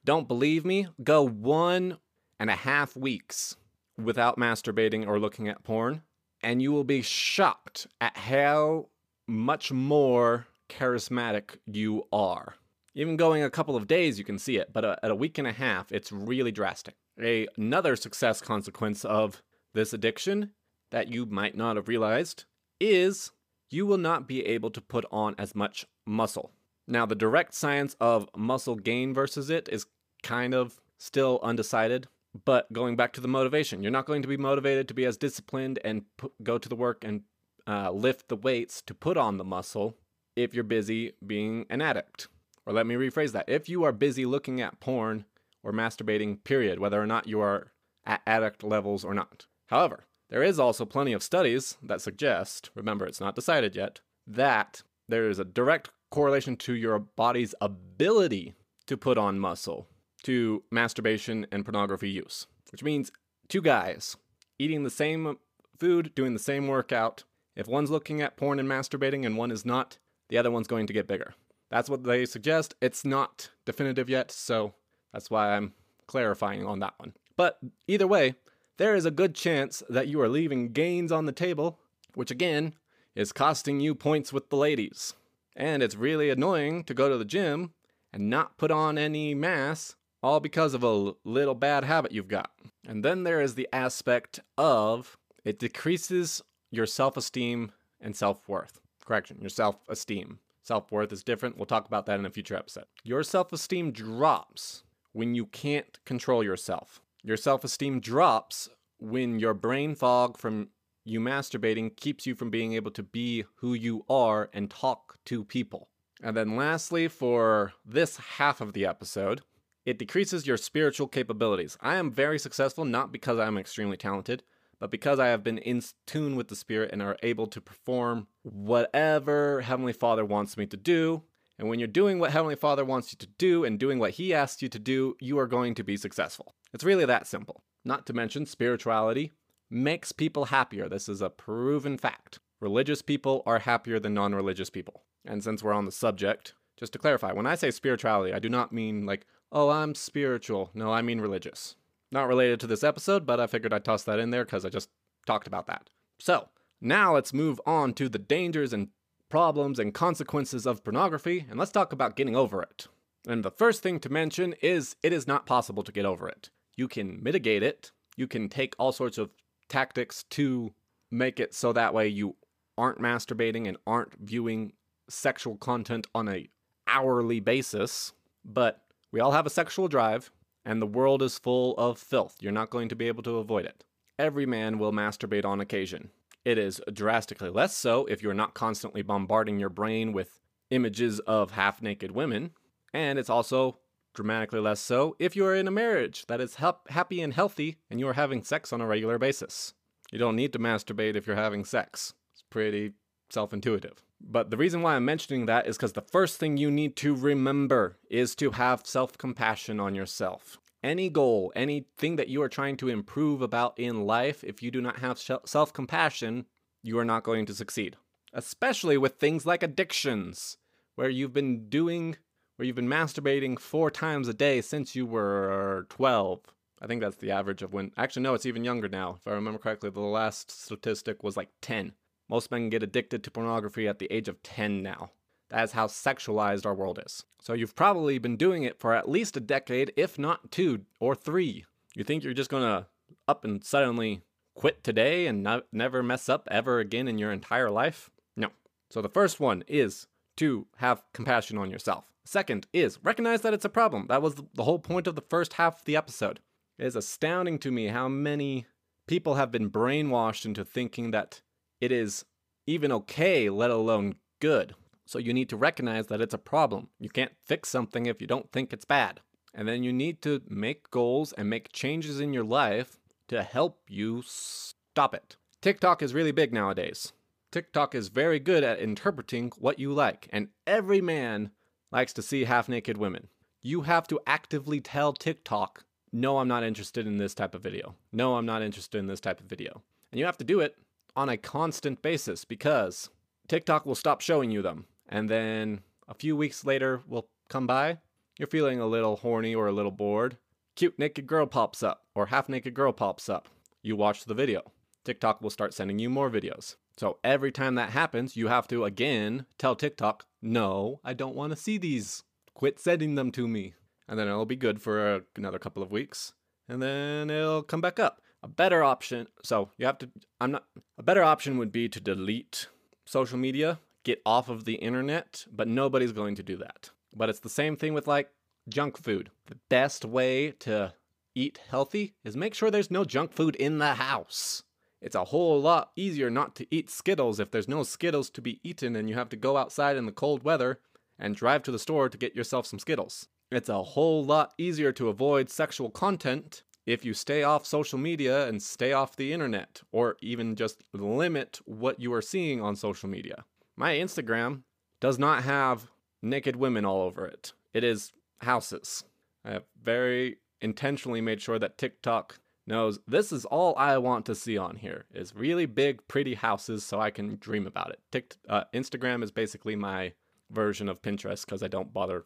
Don't 0.03 0.27
believe 0.27 0.65
me? 0.65 0.88
Go 1.03 1.27
one 1.27 1.98
and 2.39 2.50
a 2.50 2.55
half 2.55 2.96
weeks 2.96 3.55
without 4.01 4.38
masturbating 4.38 5.05
or 5.05 5.19
looking 5.19 5.48
at 5.48 5.63
porn, 5.63 6.01
and 6.41 6.62
you 6.62 6.72
will 6.72 6.84
be 6.84 7.01
shocked 7.01 7.88
at 8.00 8.15
how 8.17 8.88
much 9.27 9.72
more 9.72 10.48
charismatic 10.69 11.57
you 11.65 12.03
are. 12.12 12.55
Even 12.96 13.15
going 13.15 13.43
a 13.43 13.50
couple 13.50 13.75
of 13.75 13.86
days, 13.88 14.17
you 14.17 14.25
can 14.25 14.39
see 14.39 14.57
it, 14.57 14.74
but 14.74 14.84
at 14.84 15.12
a 15.12 15.15
week 15.15 15.38
and 15.38 15.48
a 15.48 15.51
half, 15.51 15.91
it's 15.91 16.12
really 16.12 16.51
drastic. 16.51 16.96
A, 17.22 17.48
another 17.58 17.96
success 17.96 18.42
consequence 18.42 19.04
of 19.06 19.42
this 19.74 19.94
addiction 19.94 20.52
that 20.92 21.12
you 21.12 21.26
might 21.26 21.56
not 21.56 21.76
have 21.76 21.88
realized 21.88 22.46
is 22.80 23.32
you 23.70 23.86
will 23.86 23.98
not 23.98 24.28
be 24.28 24.46
able 24.46 24.72
to 24.72 24.82
put 24.82 25.06
on 25.12 25.36
as 25.38 25.56
much 25.56 25.86
muscle. 26.06 26.52
Now, 26.88 27.06
the 27.06 27.16
direct 27.16 27.54
science 27.54 27.96
of 28.00 28.30
muscle 28.36 28.76
gain 28.76 29.14
versus 29.14 29.50
it 29.50 29.68
is 29.70 29.88
kind 30.24 30.54
of 30.54 30.80
still 30.98 31.40
undecided. 31.44 32.08
But 32.46 32.72
going 32.72 32.96
back 32.96 33.14
to 33.14 33.22
the 33.22 33.28
motivation, 33.28 33.82
you're 33.82 33.92
not 33.92 34.06
going 34.06 34.22
to 34.22 34.28
be 34.28 34.38
motivated 34.38 34.88
to 34.88 34.94
be 34.94 35.06
as 35.06 35.18
disciplined 35.18 35.80
and 35.84 36.04
put, 36.18 36.32
go 36.44 36.58
to 36.58 36.70
the 36.70 36.76
work 36.76 37.04
and 37.04 37.24
uh, 37.68 37.92
lift 37.92 38.30
the 38.30 38.36
weights 38.36 38.82
to 38.84 38.94
put 38.94 39.18
on 39.18 39.38
the 39.38 39.44
muscle 39.44 39.96
if 40.36 40.54
you're 40.54 40.64
busy 40.64 41.14
being 41.26 41.66
an 41.70 41.82
addict. 41.82 42.28
Or 42.66 42.74
let 42.74 42.86
me 42.86 42.96
rephrase 42.96 43.32
that. 43.32 43.50
If 43.50 43.68
you 43.68 43.84
are 43.84 43.92
busy 43.92 44.26
looking 44.26 44.62
at 44.62 44.80
porn 44.80 45.26
or 45.68 45.74
masturbating, 45.74 46.42
period, 46.46 46.80
whether 46.80 47.02
or 47.02 47.06
not 47.06 47.28
you 47.28 47.42
are 47.42 47.74
at 48.06 48.22
addict 48.26 48.64
levels 48.64 49.04
or 49.04 49.14
not. 49.14 49.48
However, 49.68 50.06
there 50.30 50.42
is 50.42 50.60
also 50.60 50.86
plenty 50.86 51.12
of 51.12 51.22
studies 51.22 51.78
that 51.84 52.00
suggest, 52.02 52.70
remember 52.74 53.06
it's 53.06 53.20
not 53.20 53.36
decided 53.36 53.76
yet, 53.76 54.00
that 54.26 54.84
there 55.10 55.30
is 55.30 55.40
a 55.40 55.46
direct 55.46 55.90
correlation 56.10 56.56
to 56.56 56.74
your 56.74 56.98
body's 57.00 57.54
ability 57.60 58.54
to 58.86 58.96
put 58.96 59.18
on 59.18 59.40
muscle 59.40 59.88
to 60.24 60.64
masturbation 60.72 61.46
and 61.52 61.66
pornography 61.66 62.10
use, 62.10 62.48
which 62.72 62.84
means 62.84 63.12
two 63.50 63.62
guys 63.62 64.16
eating 64.58 64.84
the 64.84 64.90
same 64.90 65.38
food, 65.78 66.16
doing 66.16 66.34
the 66.34 66.40
same 66.40 66.68
workout. 66.68 67.26
If 67.58 67.68
one's 67.68 67.92
looking 67.92 68.22
at 68.22 68.38
porn 68.38 68.58
and 68.58 68.70
masturbating 68.70 69.26
and 69.26 69.36
one 69.36 69.52
is 69.52 69.66
not, 69.66 69.98
the 70.30 70.38
other 70.38 70.50
one's 70.50 70.68
going 70.68 70.88
to 70.88 70.94
get 70.94 71.08
bigger. 71.08 71.34
That's 71.70 71.90
what 71.90 72.06
they 72.06 72.26
suggest. 72.26 72.74
It's 72.82 73.04
not 73.04 73.52
definitive 73.66 74.10
yet, 74.10 74.32
so 74.32 74.74
that's 75.14 75.30
why 75.30 75.56
I'm 75.56 75.74
clarifying 76.08 76.66
on 76.66 76.80
that 76.80 76.94
one. 76.98 77.14
But 77.36 77.60
either 77.88 78.08
way, 78.08 78.36
there 78.78 78.96
is 78.96 79.06
a 79.06 79.12
good 79.12 79.36
chance 79.36 79.84
that 79.90 80.08
you 80.08 80.22
are 80.22 80.30
leaving 80.30 80.72
gains 80.72 81.12
on 81.12 81.26
the 81.26 81.32
table, 81.32 81.80
which 82.16 82.32
again 82.32 82.74
is 83.16 83.32
costing 83.32 83.80
you 83.80 83.96
points 83.96 84.32
with 84.32 84.50
the 84.50 84.56
ladies. 84.56 85.14
And 85.56 85.82
it's 85.82 85.96
really 85.96 86.30
annoying 86.30 86.84
to 86.84 86.94
go 86.94 87.10
to 87.10 87.18
the 87.18 87.26
gym 87.26 87.74
and 88.14 88.30
not 88.30 88.58
put 88.58 88.72
on 88.72 88.98
any 88.98 89.34
mass, 89.34 89.96
all 90.22 90.40
because 90.40 90.74
of 90.74 90.84
a 90.84 91.14
little 91.24 91.56
bad 91.56 91.84
habit 91.84 92.12
you've 92.12 92.28
got. 92.28 92.52
And 92.88 93.04
then 93.04 93.24
there 93.24 93.42
is 93.42 93.56
the 93.56 93.68
aspect 93.74 94.40
of 94.58 95.18
it 95.44 95.60
decreases 95.60 96.42
your 96.70 96.86
self 96.86 97.18
esteem 97.18 97.72
and 98.00 98.16
self 98.16 98.48
worth. 98.48 98.80
Correction, 99.06 99.38
your 99.42 99.50
self 99.50 99.78
esteem. 99.90 100.40
Self 100.62 100.92
worth 100.92 101.14
is 101.14 101.24
different. 101.24 101.58
We'll 101.58 101.66
talk 101.66 101.88
about 101.88 102.06
that 102.08 102.20
in 102.20 102.26
a 102.26 102.30
future 102.30 102.56
episode. 102.56 102.86
Your 103.04 103.24
self 103.24 103.54
esteem 103.54 103.92
drops 103.92 104.84
when 105.14 105.36
you 105.36 105.46
can't 105.46 106.04
control 106.06 106.44
yourself. 106.44 107.02
Your 107.24 107.38
self 107.38 107.64
esteem 107.64 108.00
drops 108.00 108.70
when 109.00 109.40
your 109.40 109.54
brain 109.54 109.96
fog 109.96 110.38
from 110.38 110.70
you 111.04 111.20
masturbating 111.20 111.96
keeps 111.96 112.26
you 112.26 112.36
from 112.36 112.50
being 112.50 112.74
able 112.74 112.92
to 112.92 113.04
be 113.04 113.46
who 113.58 113.74
you 113.74 114.06
are 114.10 114.50
and 114.54 114.70
talk 114.70 115.18
to 115.26 115.44
people. 115.44 115.90
And 116.22 116.36
then, 116.36 116.56
lastly, 116.56 117.08
for 117.08 117.74
this 117.86 118.18
half 118.18 118.60
of 118.60 118.74
the 118.74 118.86
episode, 118.86 119.42
it 119.86 120.00
decreases 120.00 120.46
your 120.46 120.58
spiritual 120.58 121.08
capabilities. 121.08 121.78
I 121.80 121.96
am 121.96 122.12
very 122.12 122.40
successful 122.40 122.84
not 122.84 123.12
because 123.12 123.40
I'm 123.40 123.58
extremely 123.58 123.98
talented, 123.98 124.44
but 124.80 124.92
because 124.92 125.20
I 125.20 125.28
have 125.28 125.44
been 125.44 125.60
in 125.60 125.82
tune 126.06 126.36
with 126.36 126.50
the 126.50 126.56
Spirit 126.56 126.90
and 126.92 127.02
are 127.02 127.18
able 127.24 127.48
to 127.48 127.62
perform 127.62 128.28
whatever 128.44 129.62
Heavenly 129.62 129.94
Father 129.94 130.26
wants 130.26 130.58
me 130.58 130.66
to 130.68 130.78
do. 130.78 131.24
And 131.60 131.68
when 131.68 131.80
you're 131.80 131.88
doing 131.88 132.20
what 132.20 132.32
Heavenly 132.32 132.56
Father 132.56 132.86
wants 132.86 133.12
you 133.12 133.18
to 133.18 133.28
do 133.38 133.66
and 133.66 133.80
doing 133.80 134.00
what 134.00 134.12
He 134.12 134.34
asks 134.34 134.62
you 134.62 134.70
to 134.70 134.80
do, 134.80 135.16
you 135.20 135.40
are 135.40 135.48
going 135.48 135.74
to 135.76 135.84
be 135.84 135.98
successful. 135.98 136.54
It's 136.74 136.84
really 136.84 137.06
that 137.06 137.28
simple. 137.28 137.64
Not 137.84 138.06
to 138.08 138.14
mention, 138.14 138.46
spirituality 138.46 139.34
makes 139.70 140.12
people 140.12 140.46
happier. 140.46 140.88
This 140.88 141.10
is 141.10 141.22
a 141.22 141.30
proven 141.30 141.98
fact. 141.98 142.40
Religious 142.60 143.02
people 143.02 143.44
are 143.46 143.60
happier 143.60 144.00
than 144.00 144.14
non 144.14 144.36
religious 144.36 144.70
people. 144.70 145.04
And 145.26 145.44
since 145.44 145.64
we're 145.64 145.74
on 145.74 145.86
the 145.86 145.92
subject, 145.92 146.54
just 146.78 146.94
to 146.94 147.00
clarify, 147.00 147.32
when 147.32 147.48
I 147.48 147.56
say 147.56 147.72
spirituality, 147.72 148.34
I 148.34 148.40
do 148.40 148.50
not 148.50 148.72
mean 148.72 149.06
like, 149.06 149.26
oh, 149.52 149.70
I'm 149.70 149.96
spiritual. 149.96 150.72
No, 150.74 150.92
I 150.92 151.02
mean 151.02 151.22
religious. 151.22 151.76
Not 152.12 152.28
related 152.28 152.60
to 152.62 152.68
this 152.68 152.84
episode, 152.84 153.26
but 153.26 153.40
I 153.40 153.48
figured 153.48 153.74
I'd 153.74 153.84
toss 153.84 154.04
that 154.04 154.20
in 154.20 154.30
there 154.32 154.46
because 154.46 154.64
I 154.64 154.70
just 154.70 154.90
talked 155.26 155.48
about 155.48 155.68
that. 155.68 155.90
So, 156.20 156.50
now 156.80 157.16
let's 157.16 157.34
move 157.34 157.60
on 157.66 157.94
to 157.96 158.08
the 158.08 158.20
dangers 158.20 158.74
and 158.74 158.90
problems 159.29 159.79
and 159.79 159.93
consequences 159.93 160.65
of 160.65 160.84
pornography, 160.84 161.46
and 161.50 161.60
let's 161.60 161.72
talk 161.72 161.91
about 161.91 162.15
getting 162.15 162.36
over 162.36 162.62
it. 162.62 162.88
And 163.27 163.43
the 163.43 163.51
first 163.51 163.84
thing 163.84 164.00
to 164.01 164.10
mention 164.10 164.53
is 164.62 164.96
it 165.03 165.12
is 165.12 165.27
not 165.27 165.46
possible 165.46 165.84
to 165.84 165.91
get 165.91 166.05
over 166.05 166.29
it. 166.29 166.50
You 166.75 166.88
can 166.88 167.22
mitigate 167.22 167.63
it, 167.63 167.91
you 168.15 168.27
can 168.27 168.50
take 168.50 168.75
all 168.79 168.91
sorts 168.91 169.17
of 169.17 169.31
tactics 169.67 170.24
to 170.31 170.74
make 171.12 171.39
it 171.39 171.53
so 171.53 171.74
that 171.74 171.93
way 171.93 172.07
you 172.07 172.36
aren't 172.77 173.00
masturbating 173.00 173.67
and 173.67 173.77
aren't 173.86 174.13
viewing 174.19 174.74
sexual 175.10 175.57
content 175.57 176.07
on 176.13 176.27
a 176.29 176.48
hourly 176.88 177.39
basis, 177.39 178.13
but 178.46 178.84
we 179.12 179.19
all 179.19 179.31
have 179.31 179.46
a 179.46 179.51
sexual 179.51 179.88
drive 179.88 180.31
and 180.65 180.81
the 180.81 180.86
world 180.86 181.22
is 181.22 181.39
full 181.39 181.75
of 181.77 181.98
filth. 181.98 182.36
You're 182.41 182.51
not 182.51 182.69
going 182.69 182.89
to 182.89 182.96
be 182.96 183.07
able 183.07 183.24
to 183.24 183.38
avoid 183.38 183.65
it. 183.65 183.84
Every 184.19 184.46
man 184.46 184.79
will 184.79 184.91
masturbate 184.91 185.46
on 185.46 185.62
occasion. 185.62 186.10
It 186.48 186.58
is 186.58 186.80
drastically 186.94 187.50
less 187.50 187.75
so 187.75 188.06
if 188.06 188.24
you're 188.24 188.34
not 188.34 188.54
constantly 188.54 189.01
bombarding 189.01 189.60
your 189.60 189.68
brain 189.68 190.13
with 190.13 190.39
images 190.70 191.20
of 191.20 191.51
half 191.51 191.82
naked 191.82 192.12
women, 192.12 192.51
and 192.94 193.20
it's 193.20 193.30
also 193.30 193.80
dramatically 194.13 194.62
less 194.62 194.80
so 194.80 195.18
if 195.20 195.36
you 195.36 195.46
are 195.46 195.54
in 195.54 195.68
a 195.68 195.72
marriage 195.72 196.25
that 196.27 196.39
is 196.39 196.56
happy 196.56 197.20
and 197.20 197.34
healthy 197.34 197.80
and 197.92 198.00
you 198.00 198.08
are 198.08 198.13
having 198.13 198.46
sex 198.46 198.72
on 198.72 198.80
a 198.80 198.88
regular 198.88 199.18
basis. 199.18 199.74
You 200.10 200.20
don't 200.20 200.38
need 200.38 200.54
to 200.54 200.60
masturbate 200.60 201.18
if 201.18 201.27
you're 201.27 201.36
having 201.36 201.66
sex. 201.66 202.13
It's 202.32 202.46
pretty 202.50 202.94
self 203.30 203.51
intuitive. 203.51 204.01
But 204.22 204.50
the 204.50 204.56
reason 204.56 204.82
why 204.82 204.96
I'm 204.96 205.04
mentioning 205.04 205.48
that 205.48 205.68
is 205.68 205.75
because 205.75 205.92
the 205.92 206.01
first 206.01 206.39
thing 206.39 206.56
you 206.56 206.72
need 206.72 206.96
to 206.96 207.13
remember 207.13 207.98
is 208.10 208.36
to 208.36 208.51
have 208.51 208.88
self 208.88 209.18
compassion 209.18 209.82
on 209.82 209.96
yourself. 209.96 210.60
Any 210.84 211.10
goal, 211.10 211.51
anything 211.55 212.17
that 212.17 212.29
you 212.29 212.41
are 212.41 212.50
trying 212.50 212.77
to 212.77 212.89
improve 212.89 213.41
about 213.41 213.77
in 213.79 214.05
life, 214.05 214.43
if 214.43 214.62
you 214.62 214.72
do 214.72 214.81
not 214.81 215.00
have 215.00 215.19
self 215.19 215.74
compassion, 215.74 216.46
you 216.84 217.00
are 217.00 217.05
not 217.05 217.24
going 217.24 217.46
to 217.48 217.55
succeed. 217.55 217.96
Especially 218.34 218.98
with 218.98 219.15
things 219.15 219.46
like 219.46 219.63
addictions, 219.63 220.57
where 220.96 221.10
you've 221.10 221.34
been 221.34 221.69
doing, 221.69 222.17
where 222.55 222.65
you've 222.65 222.75
been 222.75 222.88
masturbating 222.88 223.57
four 223.57 223.89
times 223.89 224.27
a 224.27 224.34
day 224.34 224.62
since 224.62 224.96
you 224.96 225.05
were 225.05 225.88
12. 225.89 226.41
I 226.79 226.86
think 226.86 227.01
that's 227.01 227.17
the 227.17 227.31
average 227.31 227.63
of 227.63 227.74
when, 227.74 227.91
actually, 227.98 228.22
no, 228.22 228.36
it's 228.36 228.46
even 228.46 228.63
younger 228.63 228.88
now. 228.88 229.17
If 229.19 229.27
I 229.27 229.31
remember 229.31 229.60
correctly, 229.60 229.89
the 229.89 230.00
last 230.00 230.51
statistic 230.51 231.24
was 231.24 231.36
like 231.36 231.50
10. 231.62 231.93
Most 232.29 232.51
men 232.51 232.69
get 232.69 232.84
addicted 232.84 233.24
to 233.24 233.31
pornography 233.31 233.88
at 233.88 234.00
the 234.00 234.12
age 234.13 234.27
of 234.27 234.43
10 234.43 234.84
now. 234.84 235.12
That 235.50 235.63
is 235.63 235.72
how 235.72 235.88
sexualized 235.88 236.66
our 236.66 236.74
world 236.74 237.00
is. 237.06 237.24
So 237.42 237.54
you've 237.54 237.75
probably 237.75 238.18
been 238.18 238.38
doing 238.38 238.63
it 238.63 238.80
for 238.80 238.94
at 238.94 239.10
least 239.10 239.38
a 239.38 239.42
decade, 239.42 239.94
if 239.96 240.20
not 240.20 240.51
two 240.51 240.82
or 241.00 241.16
three. 241.16 241.66
You 241.96 242.04
think 242.04 242.24
you're 242.24 242.34
just 242.34 242.50
gonna 242.50 242.88
up 243.27 243.46
and 243.46 243.63
suddenly 243.63 244.22
quit 244.56 244.84
today 244.84 245.27
and 245.27 245.44
not, 245.44 245.66
never 245.72 246.04
mess 246.04 246.27
up 246.27 246.48
ever 246.51 246.80
again 246.80 247.08
in 247.08 247.18
your 247.18 247.32
entire 247.32 247.70
life? 247.70 248.10
No. 248.36 248.50
So 248.89 249.01
the 249.01 249.10
first 249.10 249.39
one 249.39 249.63
is 249.68 250.08
to 250.38 250.68
have 250.77 251.04
compassion 251.13 251.58
on 251.58 251.70
yourself. 251.70 252.06
Second 252.25 252.68
is 252.74 253.00
recognize 253.04 253.42
that 253.42 253.54
it's 253.54 253.66
a 253.66 253.70
problem. 253.70 254.08
That 254.10 254.22
was 254.22 254.36
the 254.36 254.63
whole 254.63 254.80
point 254.80 255.08
of 255.08 255.16
the 255.16 255.22
first 255.22 255.54
half 255.54 255.80
of 255.80 255.86
the 255.86 255.96
episode. 255.96 256.42
It 256.77 256.86
is 256.86 256.96
astounding 256.96 257.58
to 257.60 257.72
me 257.72 257.88
how 257.88 258.10
many 258.10 258.66
people 259.08 259.36
have 259.36 259.51
been 259.51 259.72
brainwashed 259.72 260.46
into 260.46 260.66
thinking 260.66 261.12
that 261.12 261.42
it 261.80 261.92
is 261.92 262.25
even 262.66 262.92
okay, 262.92 263.50
let 263.50 263.72
alone 263.72 264.16
good. 264.42 264.75
So 265.08 265.20
you 265.20 265.34
need 265.34 265.50
to 265.50 265.58
recognize 265.58 266.08
that 266.08 266.20
it's 266.20 266.34
a 266.34 266.38
problem. 266.38 266.90
You 267.00 267.10
can't 267.10 267.32
fix 267.46 267.70
something 267.70 268.06
if 268.06 268.20
you 268.20 268.28
don't 268.28 268.52
think 268.52 268.74
it's 268.74 268.86
bad. 268.86 269.22
And 269.54 269.68
then 269.68 269.82
you 269.82 269.94
need 269.94 270.22
to 270.24 270.42
make 270.50 270.92
goals 270.92 271.32
and 271.34 271.50
make 271.50 271.72
changes 271.72 272.20
in 272.20 272.34
your 272.34 272.44
life 272.44 273.00
to 273.30 273.42
help 273.42 273.80
you 273.88 274.22
stop 274.26 275.16
it. 275.16 275.38
TikTok 275.62 276.04
is 276.04 276.14
really 276.14 276.34
big 276.34 276.54
nowadays. 276.54 277.14
TikTok 277.52 277.96
is 277.96 278.10
very 278.10 278.40
good 278.40 278.64
at 278.64 278.80
interpreting 278.80 279.52
what 279.58 279.80
you 279.80 279.94
like, 279.94 280.28
and 280.32 280.50
every 280.68 281.00
man 281.00 281.52
likes 281.92 282.12
to 282.14 282.22
see 282.22 282.44
half 282.44 282.68
naked 282.68 282.98
women. 282.98 283.30
You 283.62 283.82
have 283.82 284.08
to 284.10 284.20
actively 284.28 284.82
tell 284.82 285.14
TikTok, 285.14 285.86
no, 286.12 286.40
I'm 286.40 286.48
not 286.48 286.64
interested 286.64 287.08
in 287.08 287.18
this 287.18 287.34
type 287.34 287.56
of 287.56 287.62
video. 287.62 287.96
No, 288.12 288.36
I'm 288.36 288.46
not 288.46 288.62
interested 288.62 288.98
in 288.98 289.08
this 289.08 289.22
type 289.22 289.40
of 289.40 289.46
video. 289.46 289.82
And 290.12 290.20
you 290.20 290.26
have 290.26 290.38
to 290.38 290.44
do 290.44 290.60
it 290.60 290.76
on 291.16 291.30
a 291.30 291.38
constant 291.38 292.02
basis 292.02 292.44
because 292.46 293.10
TikTok 293.48 293.86
will 293.86 293.96
stop 293.96 294.22
showing 294.22 294.52
you 294.52 294.62
them. 294.62 294.86
And 295.10 295.30
then 295.30 295.82
a 296.08 296.14
few 296.14 296.36
weeks 296.36 296.66
later 296.66 297.02
we'll 297.08 297.28
come 297.50 297.68
by. 297.68 298.00
You're 298.38 298.48
feeling 298.48 298.80
a 298.80 298.86
little 298.86 299.18
horny 299.18 299.56
or 299.56 299.68
a 299.68 299.72
little 299.72 299.92
bored. 299.92 300.38
Cute 300.76 301.00
naked 301.00 301.26
girl 301.26 301.46
pops 301.48 301.82
up 301.82 302.04
or 302.14 302.28
half 302.28 302.50
naked 302.50 302.74
girl 302.74 302.92
pops 302.92 303.30
up. 303.30 303.50
You 303.82 303.96
watch 303.96 304.26
the 304.26 304.34
video. 304.34 304.72
TikTok 305.04 305.42
will 305.42 305.50
start 305.50 305.74
sending 305.74 306.00
you 306.00 306.10
more 306.10 306.30
videos. 306.30 306.76
So 306.98 307.18
every 307.24 307.52
time 307.52 307.76
that 307.76 307.92
happens, 307.92 308.36
you 308.36 308.48
have 308.48 308.68
to 308.68 308.84
again 308.84 309.46
tell 309.58 309.76
TikTok, 309.76 310.26
no, 310.42 311.00
I 311.04 311.14
don't 311.14 311.36
want 311.36 311.52
to 311.52 311.56
see 311.56 311.78
these. 311.78 312.24
Quit 312.54 312.80
sending 312.80 313.16
them 313.16 313.32
to 313.32 313.48
me. 313.48 313.74
And 314.08 314.20
then 314.20 314.28
it'll 314.28 314.46
be 314.46 314.56
good 314.56 314.82
for 314.82 315.24
another 315.36 315.60
couple 315.60 315.84
of 315.84 315.92
weeks. 315.92 316.34
And 316.68 316.82
then 316.82 317.30
it'll 317.30 317.64
come 317.64 317.82
back 317.82 318.00
up. 318.00 318.22
A 318.44 318.48
better 318.48 318.84
option, 318.84 319.28
so 319.44 319.72
you 319.78 319.86
have 319.86 319.98
to, 320.00 320.10
I'm 320.40 320.52
not, 320.52 320.66
a 320.98 321.04
better 321.04 321.24
option 321.24 321.58
would 321.58 321.72
be 321.72 321.90
to 321.90 322.00
delete 322.00 322.68
social 323.06 323.38
media, 323.38 323.80
get 324.08 324.22
off 324.26 324.48
of 324.48 324.64
the 324.64 324.76
internet, 324.76 325.46
but 325.52 325.68
nobody's 325.68 326.14
going 326.14 326.34
to 326.34 326.42
do 326.42 326.56
that. 326.56 326.92
But 327.14 327.28
it's 327.28 327.42
the 327.42 327.50
same 327.50 327.76
thing 327.76 327.94
with 327.94 328.08
like 328.08 328.30
junk 328.70 328.98
food. 328.98 329.32
The 329.48 329.58
best 329.70 330.06
way 330.06 330.52
to 330.60 330.94
eat 331.36 331.60
healthy 331.70 332.14
is 332.24 332.38
make 332.38 332.54
sure 332.54 332.72
there's 332.72 332.90
no 332.90 333.04
junk 333.04 333.34
food 333.34 333.58
in 333.58 333.80
the 333.80 333.96
house. 333.96 334.64
It's 335.02 335.14
a 335.16 335.26
whole 335.26 335.60
lot 335.60 335.92
easier 335.98 336.30
not 336.30 336.56
to 336.56 336.68
eat 336.72 336.90
Skittles 336.90 337.38
if 337.38 337.52
there's 337.52 337.68
no 337.68 337.84
Skittles 337.84 338.30
to 338.30 338.42
be 338.42 338.62
eaten 338.64 338.96
and 338.96 339.10
you 339.10 339.16
have 339.16 339.28
to 339.28 339.36
go 339.36 339.58
outside 339.58 339.98
in 339.98 340.06
the 340.06 340.14
cold 340.14 340.42
weather 340.42 340.80
and 341.20 341.36
drive 341.36 341.64
to 341.64 341.72
the 341.72 341.78
store 341.78 342.08
to 342.08 342.18
get 342.18 342.34
yourself 342.34 342.66
some 342.66 342.80
Skittles. 342.80 343.28
It's 343.52 343.68
a 343.70 343.84
whole 343.84 344.24
lot 344.24 344.54
easier 344.58 344.94
to 344.94 345.10
avoid 345.10 345.50
sexual 345.50 345.90
content 345.90 346.64
if 346.86 347.04
you 347.04 347.14
stay 347.14 347.44
off 347.44 347.66
social 347.66 348.00
media 348.00 348.48
and 348.48 348.64
stay 348.64 348.94
off 348.94 349.18
the 349.18 349.34
internet, 349.34 349.82
or 349.92 350.16
even 350.22 350.56
just 350.56 350.86
limit 350.94 351.60
what 351.66 352.00
you 352.00 352.14
are 352.14 352.22
seeing 352.22 352.62
on 352.62 352.78
social 352.78 353.10
media. 353.10 353.44
My 353.77 353.93
Instagram 353.93 354.63
does 355.00 355.19
not 355.19 355.43
have 355.43 355.91
naked 356.22 356.55
women 356.55 356.84
all 356.84 357.01
over 357.01 357.25
it, 357.27 357.53
it 357.74 357.84
is 357.84 358.12
houses. 358.41 359.03
I 359.46 359.51
have 359.51 359.63
very 359.81 360.38
intentionally 360.60 361.22
made 361.22 361.41
sure 361.41 361.60
that 361.60 361.77
TikTok 361.77 362.39
knows 362.65 363.00
this 363.07 363.31
is 363.31 363.46
all 363.46 363.75
I 363.77 363.98
want 364.00 364.25
to 364.25 364.36
see 364.36 364.57
on 364.57 364.75
here 364.75 365.05
is 365.13 365.36
really 365.36 365.65
big, 365.65 366.05
pretty 366.07 366.34
houses 366.34 366.84
so 366.84 367.00
I 367.00 367.12
can 367.12 367.38
dream 367.39 367.65
about 367.65 367.91
it. 367.91 368.00
Tikt- 368.12 368.38
uh, 368.50 368.65
Instagram 368.74 369.24
is 369.24 369.31
basically 369.31 369.75
my 369.75 370.13
version 370.50 370.89
of 370.89 371.01
Pinterest 371.01 371.46
because 371.46 371.63
I 371.63 371.67
don't 371.67 371.93
bother 371.93 372.25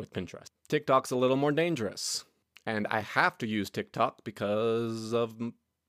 with 0.00 0.12
Pinterest. 0.12 0.48
TikTok's 0.68 1.12
a 1.12 1.16
little 1.16 1.36
more 1.36 1.52
dangerous. 1.52 2.24
And 2.66 2.86
I 2.90 3.00
have 3.00 3.38
to 3.38 3.46
use 3.46 3.70
TikTok 3.70 4.24
because 4.24 5.14
of 5.14 5.36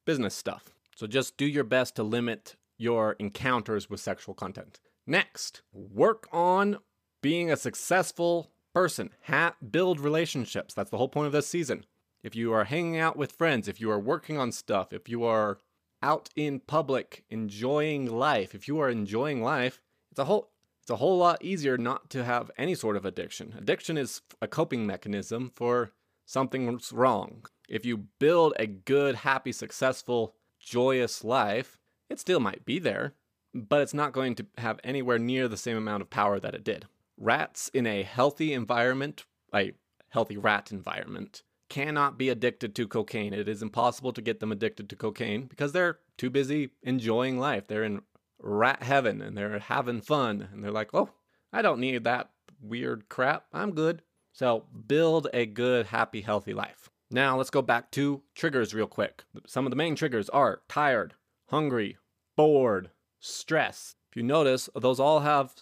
business 0.06 0.36
stuff. 0.36 0.76
So 0.96 1.08
just 1.08 1.38
do 1.38 1.46
your 1.46 1.64
best 1.64 1.96
to 1.96 2.04
limit 2.04 2.56
your 2.78 3.14
encounters 3.14 3.90
with 3.90 4.00
sexual 4.00 4.36
content. 4.36 4.80
Next, 5.08 5.62
work 5.74 6.28
on 6.32 6.78
being 7.22 7.52
a 7.52 7.58
successful 7.58 8.52
person. 8.74 9.12
Ha- 9.28 9.56
build 9.70 10.00
relationships. 10.00 10.74
That's 10.74 10.92
the 10.92 10.98
whole 10.98 11.10
point 11.10 11.28
of 11.28 11.34
this 11.34 11.48
season. 11.48 11.86
If 12.24 12.36
you 12.36 12.54
are 12.54 12.66
hanging 12.66 12.98
out 12.98 13.18
with 13.18 13.32
friends, 13.32 13.68
if 13.68 13.82
you 13.82 13.90
are 13.90 14.00
working 14.00 14.38
on 14.38 14.52
stuff, 14.52 14.94
if 14.94 15.10
you 15.10 15.24
are 15.24 15.58
out 16.04 16.30
in 16.36 16.60
public 16.60 17.24
enjoying 17.30 18.06
life, 18.06 18.54
if 18.56 18.68
you 18.68 18.80
are 18.80 18.90
enjoying 18.90 19.42
life, 19.42 19.82
it's 20.12 20.20
a 20.20 20.26
whole 20.26 20.51
it's 20.82 20.90
a 20.90 20.96
whole 20.96 21.18
lot 21.18 21.44
easier 21.44 21.78
not 21.78 22.10
to 22.12 22.24
have 22.24 22.50
any 22.58 22.76
sort 22.76 22.98
of 22.98 23.06
addiction. 23.06 23.54
Addiction 23.58 23.98
is 23.98 24.22
a 24.42 24.48
coping 24.48 24.86
mechanism 24.86 25.52
for 25.56 25.92
something's 26.26 26.92
wrong. 26.92 27.46
If 27.70 27.86
you 27.86 28.06
build 28.20 28.54
a 28.58 28.66
good, 28.66 29.16
happy, 29.16 29.52
successful, 29.52 30.36
joyous 30.60 31.24
life, 31.24 31.78
it 32.10 32.20
still 32.20 32.40
might 32.40 32.66
be 32.66 32.80
there, 32.80 33.14
but 33.54 33.82
it's 33.82 33.94
not 33.94 34.12
going 34.12 34.36
to 34.36 34.46
have 34.58 34.80
anywhere 34.84 35.20
near 35.20 35.48
the 35.48 35.58
same 35.58 35.78
amount 35.78 36.02
of 36.02 36.10
power 36.10 36.40
that 36.40 36.56
it 36.56 36.64
did. 36.64 36.86
Rats 37.18 37.70
in 37.74 37.86
a 37.86 38.04
healthy 38.04 38.54
environment, 38.54 39.26
a 39.54 39.74
healthy 40.10 40.38
rat 40.38 40.72
environment, 40.72 41.44
cannot 41.70 42.18
be 42.18 42.28
addicted 42.28 42.76
to 42.76 42.88
cocaine. 42.88 43.34
It 43.34 43.48
is 43.48 43.62
impossible 43.62 44.12
to 44.14 44.22
get 44.22 44.42
them 44.42 44.52
addicted 44.52 44.90
to 44.90 44.96
cocaine 44.96 45.46
because 45.46 45.72
they're 45.72 46.00
too 46.18 46.30
busy 46.30 46.72
enjoying 46.84 47.40
life. 47.40 47.68
They're 47.68 47.86
in 47.86 48.02
rat 48.42 48.84
heaven 48.84 49.22
and 49.22 49.38
they're 49.38 49.60
having 49.60 50.02
fun 50.02 50.50
and 50.52 50.64
they're 50.64 50.72
like, 50.72 50.94
oh, 50.94 51.10
I 51.54 51.62
don't 51.62 51.80
need 51.80 52.04
that 52.04 52.32
weird 52.62 53.10
crap. 53.10 53.46
I'm 53.54 53.72
good. 53.72 54.02
So 54.34 54.66
build 54.88 55.28
a 55.34 55.46
good, 55.46 55.88
happy, 55.88 56.22
healthy 56.22 56.54
life. 56.54 56.90
Now 57.10 57.38
let's 57.38 57.50
go 57.50 57.62
back 57.62 57.92
to 57.92 58.22
triggers 58.36 58.74
real 58.74 58.88
quick. 58.88 59.24
Some 59.46 59.66
of 59.66 59.70
the 59.70 59.76
main 59.76 59.96
triggers 59.96 60.30
are 60.30 60.62
tired, 60.70 61.16
hungry, 61.48 61.98
bored, 62.38 62.92
stress. 63.20 63.96
If 64.10 64.16
you 64.16 64.24
notice, 64.24 64.70
those 64.76 65.00
all 65.00 65.20
have 65.20 65.54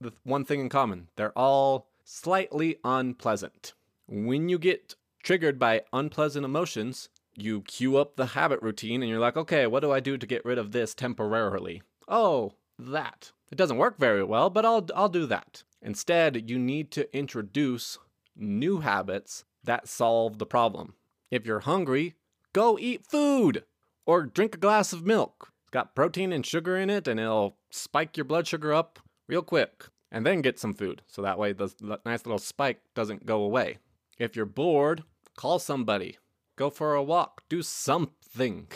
the 0.00 0.12
one 0.24 0.44
thing 0.44 0.60
in 0.60 0.68
common. 0.68 1.08
They're 1.16 1.36
all 1.38 1.88
slightly 2.04 2.76
unpleasant. 2.84 3.72
When 4.06 4.48
you 4.48 4.58
get 4.58 4.96
triggered 5.22 5.58
by 5.58 5.82
unpleasant 5.92 6.44
emotions, 6.44 7.08
you 7.36 7.62
cue 7.62 7.96
up 7.96 8.16
the 8.16 8.26
habit 8.26 8.60
routine 8.62 9.02
and 9.02 9.10
you're 9.10 9.20
like, 9.20 9.36
okay, 9.36 9.66
what 9.66 9.80
do 9.80 9.92
I 9.92 10.00
do 10.00 10.18
to 10.18 10.26
get 10.26 10.44
rid 10.44 10.58
of 10.58 10.72
this 10.72 10.94
temporarily? 10.94 11.82
Oh, 12.08 12.54
that. 12.78 13.32
It 13.50 13.56
doesn't 13.56 13.76
work 13.76 13.98
very 13.98 14.24
well, 14.24 14.50
but 14.50 14.64
I'll, 14.64 14.86
I'll 14.94 15.08
do 15.08 15.26
that. 15.26 15.62
Instead, 15.80 16.48
you 16.50 16.58
need 16.58 16.90
to 16.92 17.16
introduce 17.16 17.98
new 18.36 18.80
habits 18.80 19.44
that 19.62 19.88
solve 19.88 20.38
the 20.38 20.46
problem. 20.46 20.94
If 21.30 21.46
you're 21.46 21.60
hungry, 21.60 22.14
go 22.52 22.78
eat 22.78 23.06
food 23.06 23.64
or 24.06 24.24
drink 24.24 24.54
a 24.54 24.58
glass 24.58 24.92
of 24.92 25.06
milk. 25.06 25.52
It's 25.62 25.70
got 25.70 25.94
protein 25.94 26.32
and 26.32 26.44
sugar 26.44 26.76
in 26.76 26.90
it, 26.90 27.08
and 27.08 27.18
it'll 27.18 27.56
spike 27.70 28.16
your 28.16 28.24
blood 28.24 28.46
sugar 28.46 28.72
up 28.72 28.98
real 29.28 29.42
quick. 29.42 29.86
And 30.10 30.24
then 30.24 30.42
get 30.42 30.60
some 30.60 30.74
food, 30.74 31.02
so 31.08 31.22
that 31.22 31.38
way 31.38 31.52
the 31.52 31.70
nice 32.06 32.24
little 32.24 32.38
spike 32.38 32.80
doesn't 32.94 33.26
go 33.26 33.42
away. 33.42 33.78
If 34.18 34.36
you're 34.36 34.46
bored, 34.46 35.02
call 35.36 35.58
somebody, 35.58 36.18
go 36.56 36.70
for 36.70 36.94
a 36.94 37.02
walk, 37.02 37.42
do 37.48 37.62
something. 37.62 38.68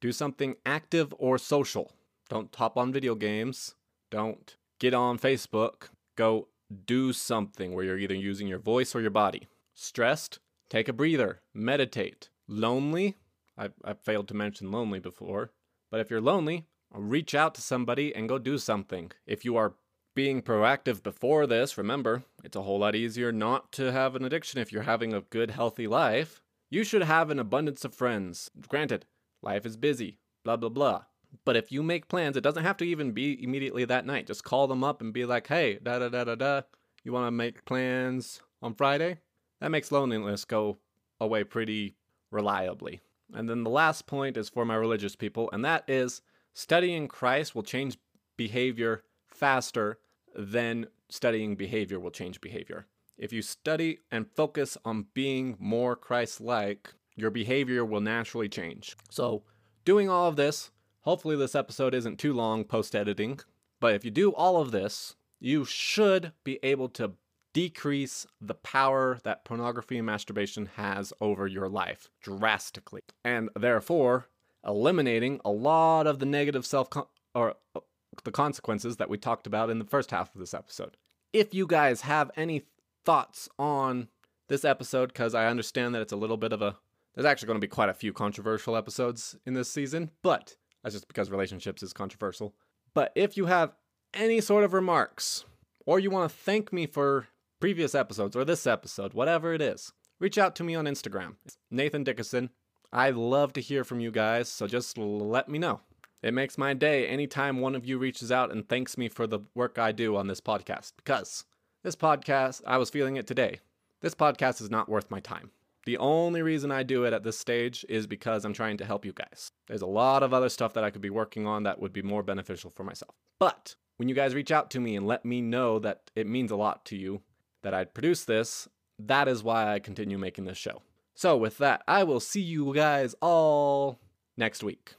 Do 0.00 0.12
something 0.12 0.56
active 0.64 1.14
or 1.18 1.36
social. 1.36 1.92
Don't 2.28 2.54
hop 2.54 2.76
on 2.76 2.92
video 2.92 3.14
games. 3.14 3.74
Don't 4.10 4.56
get 4.78 4.94
on 4.94 5.18
Facebook. 5.18 5.90
Go 6.16 6.48
do 6.84 7.12
something 7.12 7.72
where 7.72 7.84
you're 7.84 7.98
either 7.98 8.14
using 8.14 8.48
your 8.48 8.58
voice 8.58 8.94
or 8.94 9.00
your 9.00 9.10
body. 9.10 9.48
Stressed? 9.74 10.40
Take 10.68 10.88
a 10.88 10.92
breather. 10.92 11.40
Meditate. 11.54 12.30
Lonely? 12.48 13.16
I've, 13.56 13.74
I've 13.84 14.00
failed 14.00 14.28
to 14.28 14.34
mention 14.34 14.72
lonely 14.72 14.98
before. 14.98 15.52
But 15.90 16.00
if 16.00 16.10
you're 16.10 16.20
lonely, 16.20 16.66
reach 16.92 17.34
out 17.34 17.54
to 17.54 17.60
somebody 17.60 18.14
and 18.14 18.28
go 18.28 18.38
do 18.38 18.58
something. 18.58 19.12
If 19.26 19.44
you 19.44 19.56
are 19.56 19.74
being 20.14 20.42
proactive 20.42 21.02
before 21.02 21.46
this, 21.46 21.78
remember, 21.78 22.24
it's 22.42 22.56
a 22.56 22.62
whole 22.62 22.80
lot 22.80 22.96
easier 22.96 23.30
not 23.30 23.70
to 23.72 23.92
have 23.92 24.16
an 24.16 24.24
addiction 24.24 24.60
if 24.60 24.72
you're 24.72 24.82
having 24.82 25.12
a 25.12 25.20
good, 25.20 25.50
healthy 25.50 25.86
life. 25.86 26.42
You 26.70 26.82
should 26.82 27.02
have 27.02 27.30
an 27.30 27.38
abundance 27.38 27.84
of 27.84 27.94
friends. 27.94 28.50
Granted, 28.66 29.06
life 29.42 29.64
is 29.64 29.76
busy, 29.76 30.18
blah, 30.42 30.56
blah, 30.56 30.70
blah. 30.70 31.04
But 31.44 31.56
if 31.56 31.70
you 31.70 31.82
make 31.82 32.08
plans, 32.08 32.36
it 32.36 32.42
doesn't 32.42 32.64
have 32.64 32.76
to 32.78 32.84
even 32.84 33.12
be 33.12 33.42
immediately 33.42 33.84
that 33.84 34.06
night. 34.06 34.26
Just 34.26 34.44
call 34.44 34.66
them 34.66 34.82
up 34.82 35.00
and 35.00 35.12
be 35.12 35.24
like, 35.24 35.46
hey, 35.46 35.78
da 35.82 35.98
da 35.98 36.08
da 36.08 36.24
da 36.24 36.34
da. 36.34 36.60
You 37.04 37.12
want 37.12 37.26
to 37.26 37.30
make 37.30 37.64
plans 37.64 38.40
on 38.62 38.74
Friday? 38.74 39.18
That 39.60 39.70
makes 39.70 39.92
loneliness 39.92 40.44
go 40.44 40.78
away 41.20 41.44
pretty 41.44 41.96
reliably. 42.30 43.00
And 43.32 43.48
then 43.48 43.64
the 43.64 43.70
last 43.70 44.06
point 44.06 44.36
is 44.36 44.48
for 44.48 44.64
my 44.64 44.74
religious 44.74 45.16
people, 45.16 45.50
and 45.52 45.64
that 45.64 45.84
is 45.88 46.22
studying 46.54 47.08
Christ 47.08 47.54
will 47.54 47.62
change 47.62 47.98
behavior 48.36 49.02
faster 49.26 49.98
than 50.34 50.86
studying 51.08 51.56
behavior 51.56 51.98
will 51.98 52.10
change 52.10 52.40
behavior. 52.40 52.86
If 53.18 53.32
you 53.32 53.42
study 53.42 54.00
and 54.10 54.30
focus 54.30 54.76
on 54.84 55.06
being 55.14 55.56
more 55.58 55.96
Christ 55.96 56.40
like, 56.40 56.94
your 57.14 57.30
behavior 57.30 57.84
will 57.84 58.00
naturally 58.00 58.48
change. 58.48 58.96
So, 59.10 59.42
doing 59.84 60.10
all 60.10 60.28
of 60.28 60.36
this 60.36 60.70
Hopefully, 61.06 61.36
this 61.36 61.54
episode 61.54 61.94
isn't 61.94 62.18
too 62.18 62.32
long 62.32 62.64
post 62.64 62.96
editing, 62.96 63.38
but 63.78 63.94
if 63.94 64.04
you 64.04 64.10
do 64.10 64.34
all 64.34 64.60
of 64.60 64.72
this, 64.72 65.14
you 65.38 65.64
should 65.64 66.32
be 66.42 66.58
able 66.64 66.88
to 66.88 67.12
decrease 67.52 68.26
the 68.40 68.54
power 68.54 69.20
that 69.22 69.44
pornography 69.44 69.98
and 69.98 70.06
masturbation 70.06 70.66
has 70.74 71.12
over 71.20 71.46
your 71.46 71.68
life 71.68 72.10
drastically. 72.20 73.02
And 73.24 73.50
therefore, 73.54 74.26
eliminating 74.66 75.40
a 75.44 75.50
lot 75.52 76.08
of 76.08 76.18
the 76.18 76.26
negative 76.26 76.66
self 76.66 76.88
or 77.36 77.54
uh, 77.76 77.80
the 78.24 78.32
consequences 78.32 78.96
that 78.96 79.08
we 79.08 79.16
talked 79.16 79.46
about 79.46 79.70
in 79.70 79.78
the 79.78 79.84
first 79.84 80.10
half 80.10 80.34
of 80.34 80.40
this 80.40 80.54
episode. 80.54 80.96
If 81.32 81.54
you 81.54 81.68
guys 81.68 82.00
have 82.00 82.32
any 82.36 82.64
thoughts 83.04 83.48
on 83.60 84.08
this 84.48 84.64
episode, 84.64 85.10
because 85.12 85.36
I 85.36 85.46
understand 85.46 85.94
that 85.94 86.02
it's 86.02 86.12
a 86.12 86.16
little 86.16 86.36
bit 86.36 86.52
of 86.52 86.62
a, 86.62 86.78
there's 87.14 87.26
actually 87.26 87.46
going 87.46 87.60
to 87.60 87.64
be 87.64 87.70
quite 87.70 87.90
a 87.90 87.94
few 87.94 88.12
controversial 88.12 88.76
episodes 88.76 89.36
in 89.46 89.54
this 89.54 89.70
season, 89.70 90.10
but 90.20 90.56
that's 90.86 90.94
just 90.94 91.08
because 91.08 91.32
relationships 91.32 91.82
is 91.82 91.92
controversial. 91.92 92.54
But 92.94 93.10
if 93.16 93.36
you 93.36 93.46
have 93.46 93.74
any 94.14 94.40
sort 94.40 94.62
of 94.62 94.72
remarks, 94.72 95.44
or 95.84 95.98
you 95.98 96.10
want 96.10 96.30
to 96.30 96.36
thank 96.36 96.72
me 96.72 96.86
for 96.86 97.26
previous 97.58 97.92
episodes 97.92 98.36
or 98.36 98.44
this 98.44 98.68
episode, 98.68 99.12
whatever 99.12 99.52
it 99.52 99.60
is, 99.60 99.92
reach 100.20 100.38
out 100.38 100.54
to 100.54 100.62
me 100.62 100.76
on 100.76 100.84
Instagram. 100.84 101.34
It's 101.44 101.58
Nathan 101.72 102.04
Dickeson. 102.04 102.50
I 102.92 103.10
love 103.10 103.52
to 103.54 103.60
hear 103.60 103.82
from 103.82 103.98
you 103.98 104.12
guys, 104.12 104.48
so 104.48 104.68
just 104.68 104.96
let 104.96 105.48
me 105.48 105.58
know. 105.58 105.80
It 106.22 106.32
makes 106.32 106.56
my 106.56 106.72
day 106.72 107.08
anytime 107.08 107.58
one 107.58 107.74
of 107.74 107.84
you 107.84 107.98
reaches 107.98 108.30
out 108.30 108.52
and 108.52 108.68
thanks 108.68 108.96
me 108.96 109.08
for 109.08 109.26
the 109.26 109.40
work 109.56 109.80
I 109.80 109.90
do 109.90 110.14
on 110.14 110.28
this 110.28 110.40
podcast 110.40 110.92
because 110.96 111.46
this 111.82 111.96
podcast, 111.96 112.62
I 112.64 112.76
was 112.76 112.90
feeling 112.90 113.16
it 113.16 113.26
today. 113.26 113.58
This 114.02 114.14
podcast 114.14 114.60
is 114.60 114.70
not 114.70 114.88
worth 114.88 115.10
my 115.10 115.18
time. 115.18 115.50
The 115.86 115.98
only 115.98 116.42
reason 116.42 116.72
I 116.72 116.82
do 116.82 117.04
it 117.04 117.12
at 117.12 117.22
this 117.22 117.38
stage 117.38 117.86
is 117.88 118.08
because 118.08 118.44
I'm 118.44 118.52
trying 118.52 118.76
to 118.78 118.84
help 118.84 119.04
you 119.04 119.12
guys. 119.12 119.52
There's 119.68 119.82
a 119.82 119.86
lot 119.86 120.24
of 120.24 120.34
other 120.34 120.48
stuff 120.48 120.74
that 120.74 120.82
I 120.82 120.90
could 120.90 121.00
be 121.00 121.10
working 121.10 121.46
on 121.46 121.62
that 121.62 121.80
would 121.80 121.92
be 121.92 122.02
more 122.02 122.24
beneficial 122.24 122.70
for 122.70 122.82
myself. 122.82 123.14
But 123.38 123.76
when 123.96 124.08
you 124.08 124.14
guys 124.14 124.34
reach 124.34 124.50
out 124.50 124.68
to 124.72 124.80
me 124.80 124.96
and 124.96 125.06
let 125.06 125.24
me 125.24 125.40
know 125.40 125.78
that 125.78 126.10
it 126.16 126.26
means 126.26 126.50
a 126.50 126.56
lot 126.56 126.84
to 126.86 126.96
you 126.96 127.22
that 127.62 127.72
I'd 127.72 127.94
produce 127.94 128.24
this, 128.24 128.68
that 128.98 129.28
is 129.28 129.44
why 129.44 129.72
I 129.72 129.78
continue 129.78 130.18
making 130.18 130.44
this 130.44 130.58
show. 130.58 130.82
So, 131.14 131.36
with 131.36 131.58
that, 131.58 131.82
I 131.88 132.04
will 132.04 132.20
see 132.20 132.42
you 132.42 132.74
guys 132.74 133.14
all 133.22 134.00
next 134.36 134.62
week. 134.62 134.94